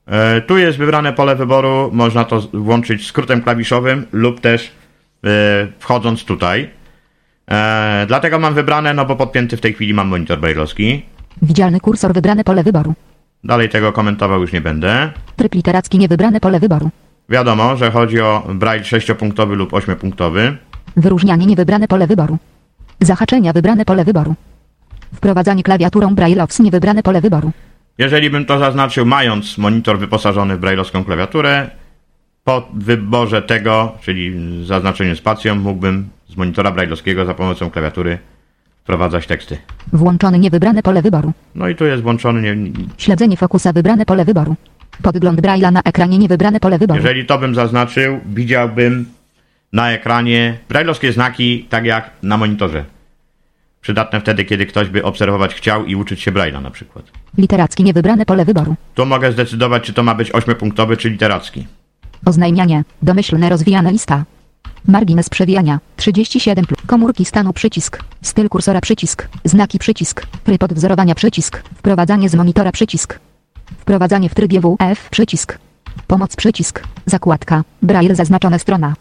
E, 0.06 0.40
Tu 0.40 0.58
jest 0.58 0.78
wybrane 0.78 1.12
pole 1.12 1.36
wyboru, 1.36 1.90
można 1.92 2.24
to 2.24 2.40
włączyć 2.52 3.06
skrótem 3.06 3.42
klawiszowym 3.42 4.06
lub 4.12 4.40
też 4.40 4.72
e, 5.24 5.28
wchodząc 5.78 6.24
tutaj. 6.24 6.70
E, 7.50 8.04
Dlatego 8.08 8.38
mam 8.38 8.54
wybrane, 8.54 8.94
no 8.94 9.04
bo 9.04 9.16
podpięty 9.16 9.56
w 9.56 9.60
tej 9.60 9.72
chwili 9.74 9.94
mam 9.94 10.08
monitor 10.08 10.40
brailleowski. 10.40 11.02
Widzialny 11.42 11.80
kursor 11.80 12.12
wybrane 12.14 12.44
pole 12.44 12.62
wyboru. 12.62 12.94
Dalej 13.44 13.68
tego 13.68 13.92
komentował 13.92 14.40
już 14.40 14.52
nie 14.52 14.60
będę. 14.60 15.10
Tryb 15.36 15.54
literacki 15.54 15.98
niewybrane 15.98 16.40
pole 16.40 16.60
wyboru. 16.60 16.90
Wiadomo, 17.28 17.76
że 17.76 17.90
chodzi 17.90 18.20
o 18.20 18.42
braille 18.54 18.84
6-punktowy 18.84 19.56
lub 19.56 19.70
8-punktowy. 19.72 20.56
Wyróżnianie 20.96 21.46
niewybrane 21.46 21.88
pole 21.88 22.06
wyboru. 22.06 22.38
Zahaczenia 23.00 23.52
wybrane 23.52 23.84
pole 23.84 24.04
wyboru. 24.04 24.34
Wprowadzanie 25.14 25.62
klawiaturą 25.62 26.14
Braille'owskie 26.14 26.62
niewybrane 26.62 27.02
pole 27.02 27.20
wyboru. 27.20 27.50
Jeżeli 27.98 28.30
bym 28.30 28.44
to 28.44 28.58
zaznaczył, 28.58 29.06
mając 29.06 29.58
monitor 29.58 29.98
wyposażony 29.98 30.56
w 30.56 30.60
brailleowską 30.60 31.04
klawiaturę, 31.04 31.70
po 32.44 32.68
wyborze 32.74 33.42
tego, 33.42 33.92
czyli 34.00 34.32
zaznaczeniu 34.66 35.16
spacją, 35.16 35.54
mógłbym 35.54 36.08
z 36.28 36.36
monitora 36.36 36.70
brailleowskiego 36.70 37.24
za 37.24 37.34
pomocą 37.34 37.70
klawiatury 37.70 38.18
wprowadzać 38.82 39.26
teksty. 39.26 39.58
Włączony 39.92 40.38
niewybrane 40.38 40.82
pole 40.82 41.02
wyboru. 41.02 41.32
No 41.54 41.68
i 41.68 41.74
tu 41.74 41.84
jest 41.84 42.02
włączony. 42.02 42.56
Nie, 42.56 42.72
Śledzenie 42.98 43.36
fokusa 43.36 43.72
wybrane 43.72 44.06
pole 44.06 44.24
wyboru. 44.24 44.56
Podgląd 45.02 45.40
Braille'a 45.40 45.72
na 45.72 45.82
ekranie 45.82 46.18
niewybrane 46.18 46.60
pole 46.60 46.78
wyboru. 46.78 46.96
jeżeli 47.00 47.26
to 47.26 47.38
bym 47.38 47.54
zaznaczył, 47.54 48.20
widziałbym 48.26 49.06
na 49.72 49.90
ekranie 49.92 50.58
brailleowskie 50.68 51.12
znaki, 51.12 51.66
tak 51.70 51.84
jak 51.84 52.10
na 52.22 52.36
monitorze. 52.36 52.84
Przydatne 53.86 54.20
wtedy, 54.20 54.44
kiedy 54.44 54.66
ktoś 54.66 54.88
by 54.88 55.04
obserwować 55.04 55.54
chciał 55.54 55.84
i 55.84 55.94
uczyć 55.94 56.20
się 56.20 56.32
braille'a 56.32 56.62
na 56.62 56.70
przykład. 56.70 57.04
Literacki 57.38 57.84
niewybrane 57.84 58.26
pole 58.26 58.44
wyboru. 58.44 58.74
Tu 58.94 59.06
mogę 59.06 59.32
zdecydować, 59.32 59.82
czy 59.82 59.92
to 59.92 60.02
ma 60.02 60.14
być 60.14 60.32
8-punktowy, 60.32 60.96
czy 60.96 61.10
literacki. 61.10 61.66
Oznajmianie. 62.24 62.84
Domyślne 63.02 63.48
rozwijana 63.48 63.90
lista. 63.90 64.24
Margines 64.88 65.28
przewijania. 65.28 65.78
37 65.96 66.64
plus. 66.66 66.80
Komórki 66.86 67.24
stanu 67.24 67.52
przycisk. 67.52 68.02
Styl 68.22 68.48
kursora 68.48 68.80
przycisk. 68.80 69.28
Znaki 69.44 69.78
przycisk. 69.78 70.26
Tryb 70.44 70.62
odwzorowania 70.62 71.14
przycisk. 71.14 71.62
Wprowadzanie 71.74 72.28
z 72.28 72.34
monitora 72.34 72.72
przycisk. 72.72 73.20
Wprowadzanie 73.78 74.28
w 74.28 74.34
trybie 74.34 74.60
WF 74.60 75.08
przycisk. 75.10 75.58
Pomoc 76.06 76.36
przycisk. 76.36 76.82
Zakładka. 77.06 77.64
Braille 77.82 78.14
zaznaczone 78.14 78.58
strona. 78.58 78.94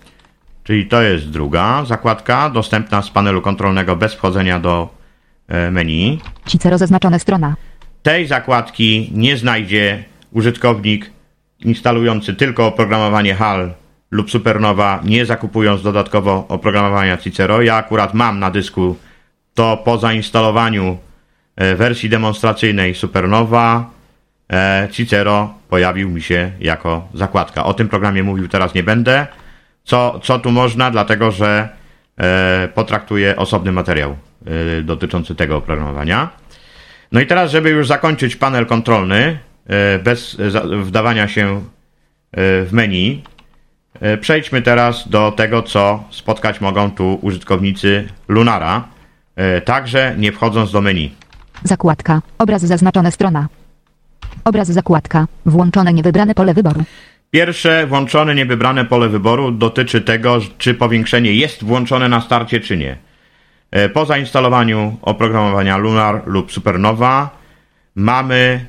Czyli 0.66 0.86
to 0.86 1.02
jest 1.02 1.30
druga 1.30 1.86
zakładka, 1.86 2.50
dostępna 2.50 3.02
z 3.02 3.10
panelu 3.10 3.42
kontrolnego 3.42 3.96
bez 3.96 4.14
wchodzenia 4.14 4.60
do 4.60 4.90
e, 5.48 5.72
menu. 5.72 6.20
Cicero 6.46 6.78
zaznaczone 6.78 7.20
strona. 7.20 7.56
Tej 8.04 8.28
zakładki 8.28 9.10
nie 9.14 9.38
znajdzie 9.38 10.04
użytkownik 10.32 11.12
instalujący 11.60 12.34
tylko 12.34 12.68
oprogramowanie 12.68 13.36
HAL 13.36 13.74
lub 14.12 14.32
Supernova, 14.32 15.02
nie 15.04 15.26
zakupując 15.26 15.82
dodatkowo 15.82 16.46
oprogramowania 16.48 17.18
Cicero. 17.18 17.62
Ja 17.62 17.76
akurat 17.76 18.14
mam 18.14 18.40
na 18.40 18.52
dysku 18.52 18.96
to 19.54 19.78
po 19.78 19.98
zainstalowaniu 19.98 20.98
e, 21.56 21.76
wersji 21.76 22.10
demonstracyjnej 22.10 22.96
Supernova 22.96 23.90
e, 24.54 24.88
Cicero 24.92 25.54
pojawił 25.70 26.10
mi 26.10 26.22
się 26.22 26.52
jako 26.60 27.08
zakładka. 27.14 27.66
O 27.66 27.74
tym 27.74 27.90
programie 27.90 28.24
mówił 28.24 28.48
teraz 28.48 28.74
nie 28.74 28.84
będę. 28.84 29.28
Co, 29.86 30.20
co 30.24 30.40
tu 30.40 30.52
można, 30.52 30.92
dlatego 30.92 31.32
że 31.32 31.70
e, 32.18 32.68
potraktuję 32.74 33.36
osobny 33.36 33.72
materiał 33.72 34.16
e, 34.80 34.82
dotyczący 34.82 35.36
tego 35.36 35.58
oprogramowania. 35.58 36.30
No 37.12 37.22
i 37.22 37.28
teraz, 37.28 37.52
żeby 37.52 37.70
już 37.70 37.88
zakończyć 37.88 38.36
panel 38.36 38.66
kontrolny, 38.66 39.40
e, 39.68 40.00
bez 40.00 40.38
e, 40.40 40.52
za- 40.52 40.64
wdawania 40.84 41.28
się 41.28 41.48
e, 41.58 41.62
w 42.66 42.70
menu, 42.72 43.24
e, 44.02 44.18
przejdźmy 44.18 44.62
teraz 44.62 45.10
do 45.10 45.32
tego, 45.32 45.64
co 45.64 46.04
spotkać 46.12 46.62
mogą 46.62 46.92
tu 46.92 47.20
użytkownicy 47.22 48.08
Lunara, 48.28 48.88
także 49.66 50.16
nie 50.18 50.32
wchodząc 50.32 50.72
do 50.72 50.82
menu. 50.82 51.12
Zakładka. 51.64 52.22
Obraz 52.38 52.62
zaznaczone 52.62 53.12
strona. 53.12 53.48
Obraz 54.46 54.68
zakładka. 54.68 55.26
Włączone 55.46 55.94
niewybrane 55.94 56.36
pole 56.36 56.54
wyboru. 56.54 56.84
Pierwsze 57.36 57.88
włączone 57.88 58.36
niewybrane 58.36 58.86
pole 58.86 59.10
wyboru 59.10 59.52
dotyczy 59.52 60.02
tego, 60.02 60.40
czy 60.58 60.74
powiększenie 60.74 61.34
jest 61.34 61.64
włączone 61.64 62.10
na 62.10 62.22
starcie, 62.22 62.60
czy 62.60 62.78
nie. 62.78 62.98
E, 63.72 63.90
Po 63.90 64.06
zainstalowaniu 64.06 64.98
oprogramowania 65.02 65.78
Lunar 65.78 66.22
lub 66.26 66.52
Supernova 66.52 67.30
mamy 67.96 68.66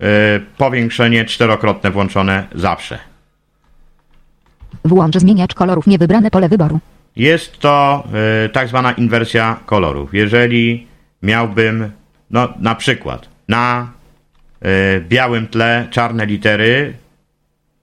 e, 0.00 0.04
powiększenie 0.56 1.24
czterokrotne 1.24 1.90
włączone 1.90 2.46
zawsze. 2.54 2.98
Włącz 4.84 5.16
zmieniacz 5.16 5.54
kolorów 5.54 5.86
niewybrane 5.86 6.30
pole 6.30 6.48
wyboru. 6.48 6.80
Jest 7.16 7.58
to 7.58 8.04
e, 8.44 8.48
tak 8.48 8.68
zwana 8.68 8.92
inwersja 8.92 9.56
kolorów. 9.66 10.14
Jeżeli 10.14 10.86
miałbym, 11.22 11.90
no 12.30 12.48
na 12.60 12.74
przykład, 12.74 13.28
na 13.48 13.90
e, 14.62 15.00
białym 15.00 15.46
tle 15.48 15.88
czarne 15.90 16.26
litery, 16.26 16.94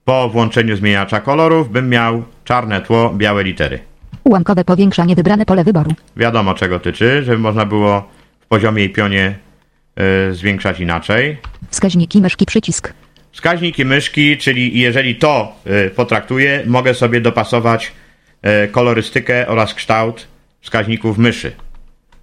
po 0.06 0.28
włączeniu 0.28 0.76
zmieniacza 0.76 1.20
kolorów 1.20 1.72
bym 1.72 1.88
miał 1.88 2.22
czarne 2.44 2.80
tło, 2.80 3.10
białe 3.14 3.44
litery. 3.44 3.78
Ułamkowe 4.24 4.64
powiększa 4.64 5.04
niewybrane 5.04 5.46
pole 5.46 5.64
wyboru. 5.64 5.90
Wiadomo 6.16 6.54
czego 6.54 6.80
tyczy, 6.80 7.22
żeby 7.22 7.38
można 7.38 7.66
było 7.66 8.08
w 8.40 8.46
poziomie 8.46 8.84
i 8.84 8.90
pionie 8.90 9.38
e, 9.96 10.32
zwiększać 10.32 10.80
inaczej. 10.80 11.36
Wskaźniki 11.70 12.20
myszki 12.20 12.46
przycisk. 12.46 12.92
Wskaźniki 13.32 13.84
myszki, 13.84 14.38
czyli 14.38 14.80
jeżeli 14.80 15.16
to 15.16 15.52
y, 15.86 15.90
potraktuję, 15.90 16.62
mogę 16.66 16.94
sobie 16.94 17.20
dopasować 17.20 17.92
y, 18.64 18.68
kolorystykę 18.68 19.48
oraz 19.48 19.74
kształt 19.74 20.28
wskaźników 20.60 21.18
myszy. 21.18 21.52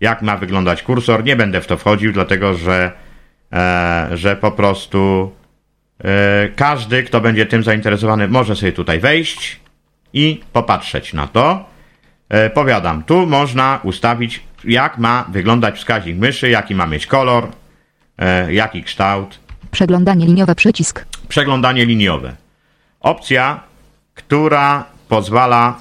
Jak 0.02 0.22
ma 0.22 0.38
wyglądać 0.38 0.84
kursor, 0.84 1.24
nie 1.24 1.36
będę 1.36 1.62
w 1.62 1.68
to 1.68 1.78
wchodził, 1.78 2.14
dlatego 2.14 2.54
że, 2.54 2.92
e, 3.54 4.10
że 4.14 4.36
po 4.36 4.52
prostu 4.52 5.32
każdy, 6.56 7.04
kto 7.04 7.22
będzie 7.22 7.46
tym 7.46 7.64
zainteresowany, 7.64 8.28
może 8.28 8.56
sobie 8.56 8.72
tutaj 8.72 9.00
wejść 9.00 9.60
i 10.14 10.42
popatrzeć 10.54 11.14
na 11.14 11.28
to. 11.28 11.66
E, 12.30 12.50
powiadam, 12.50 13.04
tu 13.04 13.26
można 13.26 13.80
ustawić, 13.84 14.44
jak 14.64 14.98
ma 14.98 15.26
wyglądać 15.32 15.76
wskaźnik 15.78 16.18
myszy, 16.18 16.50
jaki 16.50 16.76
ma 16.76 16.86
mieć 16.88 17.08
kolor, 17.08 17.48
e, 18.18 18.54
jaki 18.54 18.84
kształt 18.84 19.40
Przeglądanie 19.72 20.26
liniowe 20.26 20.56
przycisk. 20.56 21.06
przeglądanie 21.28 21.86
liniowe. 21.86 22.36
opcja, 23.00 23.60
która 24.16 24.86
pozwala 25.10 25.80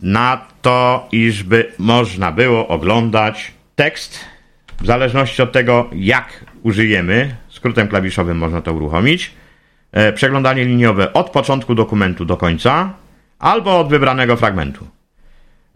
na 0.00 0.46
to, 0.62 1.08
iżby 1.12 1.72
można 1.78 2.32
było 2.32 2.68
oglądać 2.68 3.52
tekst 3.76 4.18
w 4.80 4.86
zależności 4.86 5.42
od 5.42 5.52
tego, 5.52 5.90
jak 5.92 6.44
użyjemy. 6.62 7.36
Skrótem 7.48 7.88
klawiszowym 7.88 8.38
można 8.38 8.60
to 8.62 8.72
uruchomić. 8.72 9.30
E, 9.92 10.12
przeglądanie 10.12 10.64
liniowe 10.64 11.12
od 11.12 11.30
początku 11.30 11.74
dokumentu 11.74 12.24
do 12.24 12.36
końca 12.36 12.92
albo 13.38 13.78
od 13.78 13.88
wybranego 13.88 14.36
fragmentu. 14.36 14.86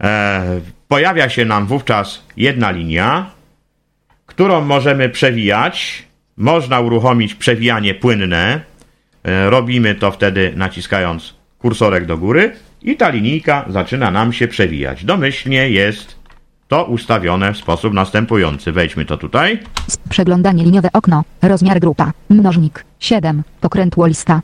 E, 0.03 0.61
pojawia 0.87 1.29
się 1.29 1.45
nam 1.45 1.65
wówczas 1.65 2.23
jedna 2.37 2.71
linia, 2.71 3.29
którą 4.25 4.61
możemy 4.61 5.09
przewijać. 5.09 6.03
Można 6.37 6.79
uruchomić 6.79 7.35
przewijanie 7.35 7.93
płynne. 7.93 8.61
E, 9.23 9.49
robimy 9.49 9.95
to 9.95 10.11
wtedy 10.11 10.53
naciskając 10.55 11.35
kursorek 11.59 12.05
do 12.05 12.17
góry 12.17 12.51
i 12.81 12.95
ta 12.95 13.09
linijka 13.09 13.65
zaczyna 13.69 14.11
nam 14.11 14.33
się 14.33 14.47
przewijać. 14.47 15.05
Domyślnie 15.05 15.69
jest 15.69 16.24
to 16.75 16.83
ustawione 16.83 17.53
w 17.53 17.57
sposób 17.57 17.93
następujący. 17.93 18.71
Wejdźmy 18.71 19.05
to 19.05 19.17
tutaj. 19.17 19.59
Przeglądanie 20.09 20.63
liniowe 20.63 20.89
okno. 20.93 21.23
Rozmiar 21.41 21.79
grupa. 21.79 22.11
Mnożnik. 22.29 22.85
7. 22.99 23.43
Pokrętło 23.61 24.07
lista. 24.07 24.41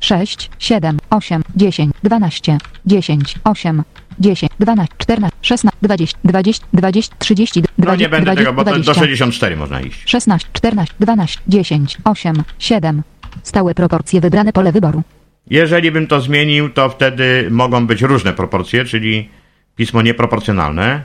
6, 0.00 0.50
7, 0.58 0.98
8, 1.10 1.42
10, 1.56 1.94
12, 2.02 2.58
10, 2.86 3.34
8, 3.44 3.82
10, 4.18 4.52
12, 4.60 4.94
14, 4.98 5.36
16, 5.42 5.78
20, 5.82 6.18
20, 6.24 6.66
20, 6.72 7.16
30, 7.18 7.62
20, 7.62 7.72
No 7.78 7.96
nie 7.96 8.08
będę 8.08 8.24
20, 8.24 8.44
tego, 8.44 8.52
bo 8.52 8.64
to 8.64 8.70
do 8.70 8.82
20, 8.82 8.94
64 8.94 9.56
można 9.56 9.80
iść. 9.80 10.10
16, 10.10 10.48
14, 10.52 10.94
12, 11.00 11.40
10, 11.48 11.96
8, 12.04 12.42
7. 12.58 13.02
Stałe 13.42 13.74
proporcje 13.74 14.20
wybrane 14.20 14.52
pole 14.52 14.72
wyboru. 14.72 15.02
Jeżeli 15.50 15.90
bym 15.90 16.06
to 16.06 16.20
zmienił, 16.20 16.70
to 16.70 16.88
wtedy 16.88 17.48
mogą 17.50 17.86
być 17.86 18.02
różne 18.02 18.32
proporcje, 18.32 18.84
czyli 18.84 19.28
pismo 19.76 20.02
nieproporcjonalne, 20.02 21.04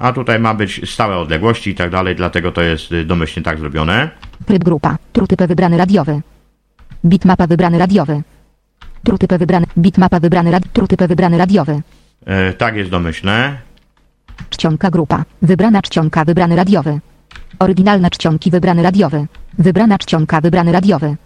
a 0.00 0.12
tutaj 0.12 0.38
ma 0.38 0.54
być 0.54 0.90
stałe 0.90 1.16
odległości 1.16 1.70
i 1.70 1.74
tak 1.74 1.90
dalej, 1.90 2.16
dlatego 2.16 2.52
to 2.52 2.62
jest 2.62 2.92
y, 2.92 3.04
domyślnie 3.04 3.44
tak 3.44 3.58
zrobione. 3.58 4.10
Tryb 4.46 4.64
grupa. 4.64 4.96
Trutyp 5.12 5.42
wybrany 5.42 5.76
radiowy. 5.78 6.20
Bitmapa 7.04 7.46
wybrany 7.46 7.78
radiowy. 7.78 8.22
Trutyp 9.04 9.34
wybrany. 9.34 9.66
Bitmapa 9.78 10.20
wybrany 10.20 10.50
rad. 10.50 10.62
Trutyp 10.72 11.02
wybrany 11.02 11.38
radiowy. 11.38 11.80
E, 12.26 12.52
tak 12.52 12.76
jest 12.76 12.90
domyślne. 12.90 13.58
Czcionka 14.50 14.90
grupa. 14.90 15.24
Wybrana 15.42 15.82
czcionka 15.82 16.24
wybrany 16.24 16.56
radiowy. 16.56 17.00
Oryginalne 17.58 18.10
czcionki 18.10 18.50
wybrany 18.50 18.82
radiowy. 18.82 19.26
Wybrana 19.58 19.98
czcionka 19.98 20.40
wybrany 20.40 20.72
radiowy. 20.72 21.16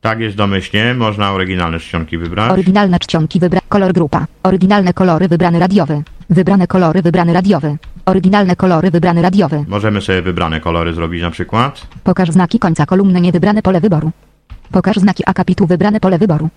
Tak 0.00 0.20
jest 0.20 0.36
domyślnie, 0.36 0.94
można 0.94 1.32
oryginalne 1.32 1.78
czcionki 1.78 2.18
wybrać. 2.18 2.52
Oryginalne 2.52 2.98
czcionki 2.98 3.40
wybra. 3.40 3.60
Kolor 3.68 3.92
grupa. 3.92 4.26
Oryginalne 4.42 4.92
kolory 4.92 5.28
wybrany 5.28 5.58
radiowy. 5.58 6.02
Wybrane 6.30 6.66
kolory 6.66 7.02
wybrany 7.02 7.32
radiowy. 7.32 7.76
Oryginalne 8.06 8.56
kolory 8.56 8.90
wybrany 8.90 9.22
radiowy. 9.22 9.64
Możemy 9.68 10.00
sobie 10.00 10.22
wybrane 10.22 10.60
kolory 10.60 10.92
zrobić 10.92 11.22
na 11.22 11.30
przykład. 11.30 11.86
Pokaż 12.04 12.30
znaki 12.30 12.58
końca 12.58 12.86
kolumny 12.86 13.20
niewybrane 13.20 13.62
pole 13.62 13.80
wyboru. 13.80 14.10
Pokaż 14.72 14.96
znaki 14.96 15.22
akapitu 15.26 15.66
wybrane 15.66 16.00
pole 16.00 16.18
wyboru. 16.18 16.48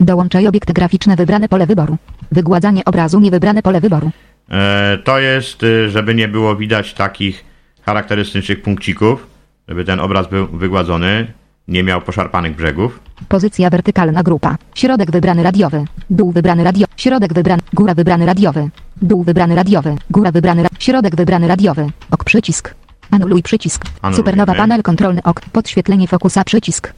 Dołączaj 0.00 0.46
obiekty 0.46 0.72
graficzne 0.72 1.16
wybrane 1.16 1.48
pole 1.48 1.66
wyboru. 1.66 1.96
Wygładzanie 2.32 2.84
obrazu 2.84 3.20
niewybrane 3.20 3.62
pole 3.62 3.80
wyboru. 3.80 4.10
E, 4.50 4.98
to 5.04 5.18
jest, 5.18 5.62
y, 5.62 5.90
żeby 5.90 6.14
nie 6.14 6.28
było 6.28 6.56
widać 6.56 6.94
takich 6.94 7.44
charakterystycznych 7.82 8.62
punkcików, 8.62 9.26
żeby 9.68 9.84
ten 9.84 10.00
obraz 10.00 10.28
był 10.28 10.46
wygładzony, 10.46 11.26
nie 11.68 11.82
miał 11.82 12.00
poszarpanych 12.02 12.56
brzegów. 12.56 13.00
Pozycja 13.28 13.70
wertykalna 13.70 14.22
grupa. 14.22 14.56
Środek 14.74 15.10
wybrany 15.10 15.42
radiowy. 15.42 15.84
Dół 16.10 16.32
wybrany 16.32 16.64
radio. 16.64 16.86
Środek 16.96 17.34
wybrany. 17.34 17.62
Góra 17.74 17.94
wybrany 17.94 18.26
radiowy. 18.26 18.68
Dół 19.02 19.24
wybrany 19.24 19.54
radiowy. 19.54 19.96
Góra 20.10 20.32
wybrany 20.32 20.62
ra- 20.62 20.68
Środek 20.78 21.16
wybrany 21.16 21.48
radiowy. 21.48 21.86
Ok 22.10 22.24
przycisk. 22.24 22.74
Anuluj 23.10 23.42
przycisk. 23.42 23.84
Anulujemy. 24.02 24.16
Supernowa 24.16 24.54
panel 24.54 24.82
kontrolny 24.82 25.22
ok. 25.22 25.40
Podświetlenie 25.52 26.08
fokusa 26.08 26.44
przycisk. 26.44 26.92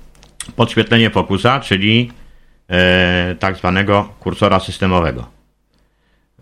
Podświetlenie 0.57 1.11
fokusa, 1.11 1.61
czyli 1.61 2.13
e, 2.71 3.35
tak 3.39 3.57
zwanego 3.57 4.09
kursora 4.21 4.61
systemowego. 4.61 5.27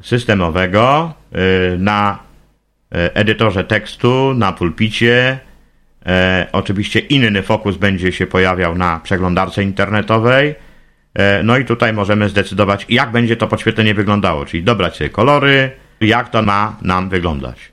Systemowego 0.03 1.12
e, 1.33 1.38
na 1.79 2.19
e, 2.93 3.14
edytorze 3.17 3.64
tekstu, 3.64 4.35
na 4.35 4.53
pulpicie. 4.53 5.38
E, 6.06 6.46
oczywiście 6.52 7.00
inny 7.00 7.42
fokus 7.42 7.76
będzie 7.76 8.12
się 8.12 8.26
pojawiał 8.26 8.74
na 8.74 9.00
przeglądarce 9.00 9.62
internetowej. 9.62 10.54
E, 11.14 11.42
no 11.42 11.58
i 11.58 11.64
tutaj 11.64 11.92
możemy 11.92 12.28
zdecydować, 12.28 12.87
jak 12.88 13.11
będzie 13.12 13.37
to 13.37 13.48
podświetlenie 13.48 13.94
wyglądało, 13.94 14.46
czyli 14.46 14.62
dobrać 14.62 14.96
sobie 14.96 15.11
kolory, 15.11 15.70
jak 16.00 16.28
to 16.28 16.42
ma 16.42 16.76
nam 16.82 17.08
wyglądać. 17.08 17.72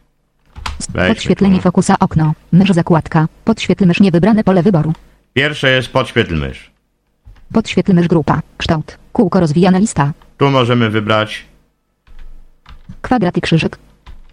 Weźmy 0.90 1.16
Podświetlenie 1.16 1.56
tu. 1.56 1.62
fokusa 1.62 1.96
okno. 2.00 2.34
Mysz 2.52 2.70
zakładka. 2.70 3.28
Podświetl 3.46 3.86
mysz 3.86 4.00
niewybrane 4.00 4.44
pole 4.44 4.64
wyboru. 4.64 4.94
Pierwsze 5.34 5.72
jest 5.72 5.88
podświetl 5.88 6.36
mysz. 6.36 6.72
Podświetl 7.54 7.94
mysz 7.94 8.08
grupa. 8.08 8.42
Kształt. 8.58 8.98
Kółko 9.14 9.40
rozwijana 9.40 9.78
lista. 9.78 10.12
Tu 10.38 10.52
możemy 10.52 10.90
wybrać 10.90 11.46
Kwadrat 13.02 13.38
i 13.38 13.42
krzyżyk. 13.42 13.78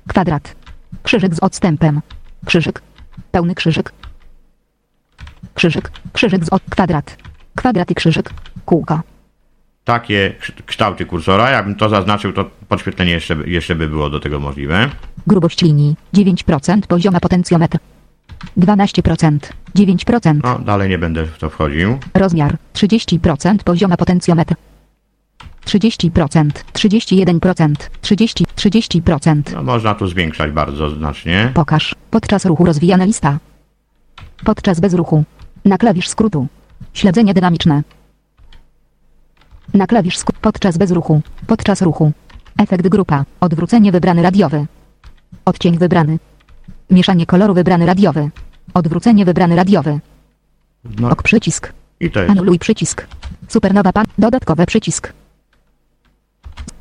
Kwadrat. 0.08 0.54
Krzyżyk 1.02 1.34
z 1.34 1.38
odstępem. 1.38 2.00
Krzyżyk. 2.46 2.82
Pełny 3.30 3.54
krzyżyk. 3.54 3.92
Krzyżyk. 5.54 5.90
Krzyżyk 6.12 6.44
z 6.44 6.48
od 6.48 6.62
kwadrat. 6.70 7.16
Kwadrat 7.56 7.90
i 7.90 7.94
krzyżyk. 7.94 8.30
Kółko. 8.64 9.00
takie 9.84 10.34
kszt- 10.40 10.62
kształty 10.66 11.06
kursora. 11.06 11.50
Jakbym 11.50 11.74
to 11.74 11.88
zaznaczył, 11.88 12.32
to 12.32 12.50
podświetlenie 12.68 13.12
jeszcze, 13.12 13.36
by- 13.36 13.50
jeszcze 13.50 13.74
by 13.74 13.88
było 13.88 14.10
do 14.10 14.20
tego 14.20 14.40
możliwe. 14.40 14.90
Grubość 15.26 15.62
linii 15.62 15.96
9% 16.14 16.86
pozioma 16.86 17.20
potencjometr. 17.20 17.78
12%. 18.56 19.52
9%. 19.74 20.40
No, 20.44 20.58
dalej 20.58 20.90
nie 20.90 20.98
będę 20.98 21.26
w 21.26 21.38
to 21.38 21.50
wchodził. 21.50 21.98
Rozmiar 22.14 22.56
30% 22.74 23.62
pozioma 23.64 23.96
potencjometr. 23.96 24.54
30%, 25.64 26.64
31%, 26.72 27.90
30, 28.00 28.46
30%. 28.70 29.42
No, 29.54 29.62
można 29.62 29.94
tu 29.94 30.06
zwiększać 30.06 30.50
bardzo 30.52 30.90
znacznie. 30.90 31.50
Pokaż. 31.54 31.94
Podczas 32.10 32.44
ruchu 32.44 32.64
rozwijana 32.64 33.04
lista. 33.04 33.38
Podczas 34.44 34.80
bez 34.80 34.94
ruchu. 34.94 35.24
Na 35.64 35.78
klawisz 35.78 36.08
skrótu. 36.08 36.46
Śledzenie 36.92 37.34
dynamiczne. 37.34 37.82
Na 39.74 39.86
klawisz 39.86 40.18
skrótu. 40.18 40.40
Podczas 40.42 40.78
bez 40.78 40.90
ruchu. 40.90 41.20
Podczas 41.46 41.82
ruchu. 41.82 42.12
Efekt 42.58 42.88
grupa. 42.88 43.24
Odwrócenie 43.40 43.92
wybrany 43.92 44.22
radiowy. 44.22 44.66
Odcień 45.44 45.78
wybrany. 45.78 46.18
Mieszanie 46.90 47.26
koloru 47.26 47.54
wybrany 47.54 47.86
radiowy. 47.86 48.30
Odwrócenie 48.74 49.24
wybrany 49.24 49.56
radiowy. 49.56 50.00
No 50.84 51.10
Ok 51.10 51.22
przycisk. 51.22 51.72
i 52.00 52.10
to 52.10 52.20
jest. 52.20 52.30
Anuluj 52.30 52.58
przycisk. 52.58 53.06
Supernowa 53.48 53.92
pan. 53.92 54.06
Dodatkowe 54.18 54.66
przycisk. 54.66 55.12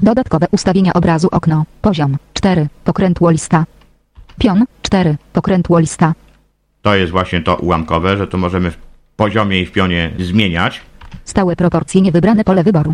Dodatkowe 0.01 0.47
ustawienia 0.51 0.93
obrazu 0.93 1.27
okno. 1.31 1.63
Poziom 1.81 2.17
4. 2.33 2.67
Pokrętło 2.83 3.31
lista. 3.31 3.65
Pion 4.39 4.65
4. 4.81 5.17
Pokrętło 5.33 5.79
lista. 5.79 6.13
To 6.81 6.95
jest 6.95 7.11
właśnie 7.11 7.41
to 7.41 7.55
ułamkowe, 7.55 8.17
że 8.17 8.27
tu 8.27 8.37
możemy 8.37 8.71
w 8.71 8.77
poziomie 9.15 9.61
i 9.61 9.65
w 9.65 9.71
pionie 9.71 10.11
zmieniać 10.19 10.81
Stałe 11.25 11.55
proporcje 11.55 12.01
niewybrane 12.01 12.43
pole 12.43 12.63
wyboru. 12.63 12.93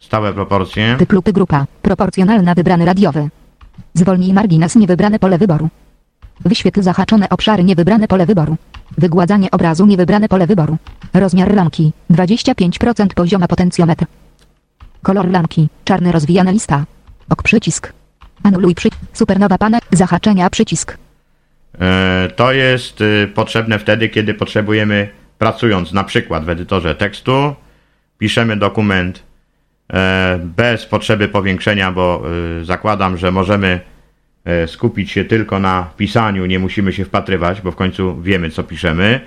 stałe 0.00 0.32
proporcje. 0.32 0.96
Typ 0.98 1.12
lupy 1.12 1.32
grupa. 1.32 1.66
Proporcjonalna 1.82 2.54
wybrany 2.54 2.84
radiowy. 2.84 3.28
Zwolnij 3.94 4.32
margines 4.32 4.76
niewybrane 4.76 5.18
pole 5.18 5.38
wyboru. 5.38 5.68
Wyświetl 6.44 6.82
zahaczone 6.82 7.28
obszary 7.28 7.64
niewybrane 7.64 8.08
pole 8.08 8.26
wyboru. 8.26 8.56
Wygładzanie 8.98 9.50
obrazu 9.50 9.86
niewybrane 9.86 10.28
pole 10.28 10.46
wyboru. 10.46 10.76
Rozmiar 11.14 11.54
ramki 11.54 11.92
25% 12.10 13.06
pozioma 13.14 13.48
potencjometr. 13.48 14.06
Kolor 15.02 15.30
ramki 15.32 15.68
czarny 15.84 16.12
rozwijana 16.12 16.50
lista. 16.50 16.84
Ok 17.28 17.42
przycisk. 17.42 17.92
Anuluj 18.42 18.74
przy... 18.74 18.88
Supernowa 19.12 19.58
panel 19.58 19.80
zahaczenia 19.92 20.50
przycisk. 20.50 20.98
E, 21.80 22.28
to 22.36 22.52
jest 22.52 23.00
y, 23.00 23.28
potrzebne 23.34 23.78
wtedy, 23.78 24.08
kiedy 24.08 24.34
potrzebujemy, 24.34 25.08
pracując 25.38 25.92
na 25.92 26.04
przykład 26.04 26.44
w 26.44 26.48
edytorze 26.48 26.94
tekstu, 26.94 27.54
piszemy 28.18 28.56
dokument 28.56 29.22
e, 29.92 30.40
bez 30.44 30.86
potrzeby 30.86 31.28
powiększenia, 31.28 31.92
bo 31.92 32.22
y, 32.60 32.64
zakładam, 32.64 33.16
że 33.16 33.30
możemy 33.30 33.80
e, 34.44 34.68
skupić 34.68 35.10
się 35.10 35.24
tylko 35.24 35.58
na 35.58 35.90
pisaniu, 35.96 36.46
nie 36.46 36.58
musimy 36.58 36.92
się 36.92 37.04
wpatrywać, 37.04 37.60
bo 37.60 37.70
w 37.72 37.76
końcu 37.76 38.22
wiemy, 38.22 38.50
co 38.50 38.62
piszemy. 38.62 39.20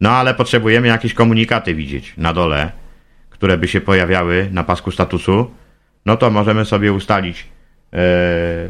No 0.00 0.10
ale 0.10 0.34
potrzebujemy 0.34 0.88
jakieś 0.88 1.14
komunikaty 1.14 1.74
widzieć 1.74 2.14
na 2.16 2.32
dole, 2.32 2.72
które 3.38 3.58
by 3.58 3.68
się 3.68 3.80
pojawiały 3.80 4.48
na 4.52 4.64
pasku 4.64 4.90
statusu. 4.90 5.50
No 6.06 6.16
to 6.16 6.30
możemy 6.30 6.64
sobie 6.64 6.92
ustalić 6.92 7.46
e, 7.92 7.98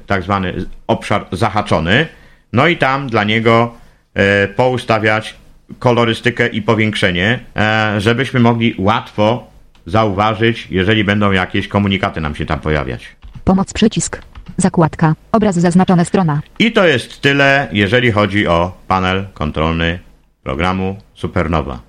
tak 0.07 0.23
zwany 0.23 0.55
obszar 0.87 1.27
zahaczony. 1.33 2.07
No 2.53 2.67
i 2.67 2.77
tam 2.77 3.09
dla 3.09 3.25
niego 3.25 3.75
e, 4.15 4.49
poustawiać 4.49 5.37
kolorystykę 5.79 6.47
i 6.47 6.63
powiększenie, 6.63 7.41
e, 7.57 8.01
żebyśmy 8.01 8.41
mogli 8.41 8.75
łatwo 8.79 9.51
zauważyć, 9.87 10.69
jeżeli 10.71 11.05
będą 11.05 11.33
jakieś 11.33 11.69
komunikaty 11.69 12.21
nam 12.21 12.35
się 12.35 12.47
tam 12.47 12.61
pojawiać. 12.61 13.17
Pomoc 13.45 13.73
przycisk. 13.73 14.23
Zakładka. 14.57 15.15
Obraz 15.33 15.55
zaznaczone 15.59 16.05
strona. 16.05 16.41
I 16.59 16.73
to 16.73 16.87
jest 16.87 17.21
tyle, 17.21 17.69
jeżeli 17.73 18.11
chodzi 18.13 18.47
o 18.47 18.73
panel 18.89 19.27
kontrolny 19.35 19.99
programu 20.43 20.97
Supernowa. 21.15 21.81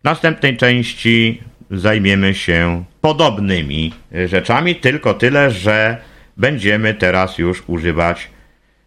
W 0.00 0.04
następnej 0.04 0.56
części 0.56 1.42
zajmiemy 1.70 2.34
się 2.34 2.84
podobnymi 3.00 3.94
rzeczami, 4.26 4.76
tylko 4.76 5.14
tyle, 5.14 5.50
że 5.50 5.98
będziemy 6.36 6.94
teraz 6.94 7.38
już 7.38 7.62
używać 7.66 8.30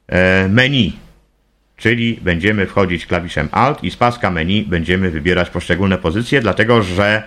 e, 0.07 0.47
menu. 0.47 0.93
Czyli 1.77 2.19
będziemy 2.21 2.65
wchodzić 2.65 3.05
klawiszem 3.05 3.49
Alt 3.51 3.83
i 3.83 3.91
z 3.91 3.95
paska 3.95 4.31
menu 4.31 4.63
będziemy 4.63 5.09
wybierać 5.09 5.49
poszczególne 5.49 5.97
pozycje, 5.97 6.41
dlatego 6.41 6.83
że 6.83 7.23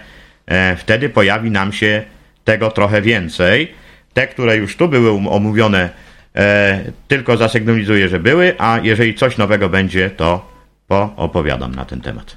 e, 0.46 0.76
wtedy 0.76 1.08
pojawi 1.08 1.50
nam 1.50 1.72
się 1.72 2.02
tego 2.44 2.70
trochę 2.70 3.02
więcej. 3.02 3.72
Te, 4.12 4.26
które 4.26 4.56
już 4.56 4.76
tu 4.76 4.88
były 4.88 5.12
um- 5.12 5.28
omówione, 5.28 5.90
e, 6.36 6.84
tylko 7.08 7.36
zasygnalizuję, 7.36 8.08
że 8.08 8.20
były, 8.20 8.54
a 8.58 8.80
jeżeli 8.82 9.14
coś 9.14 9.38
nowego 9.38 9.68
będzie, 9.68 10.10
to 10.10 10.52
poopowiadam 10.88 11.74
na 11.74 11.84
ten 11.84 12.00
temat. 12.00 12.36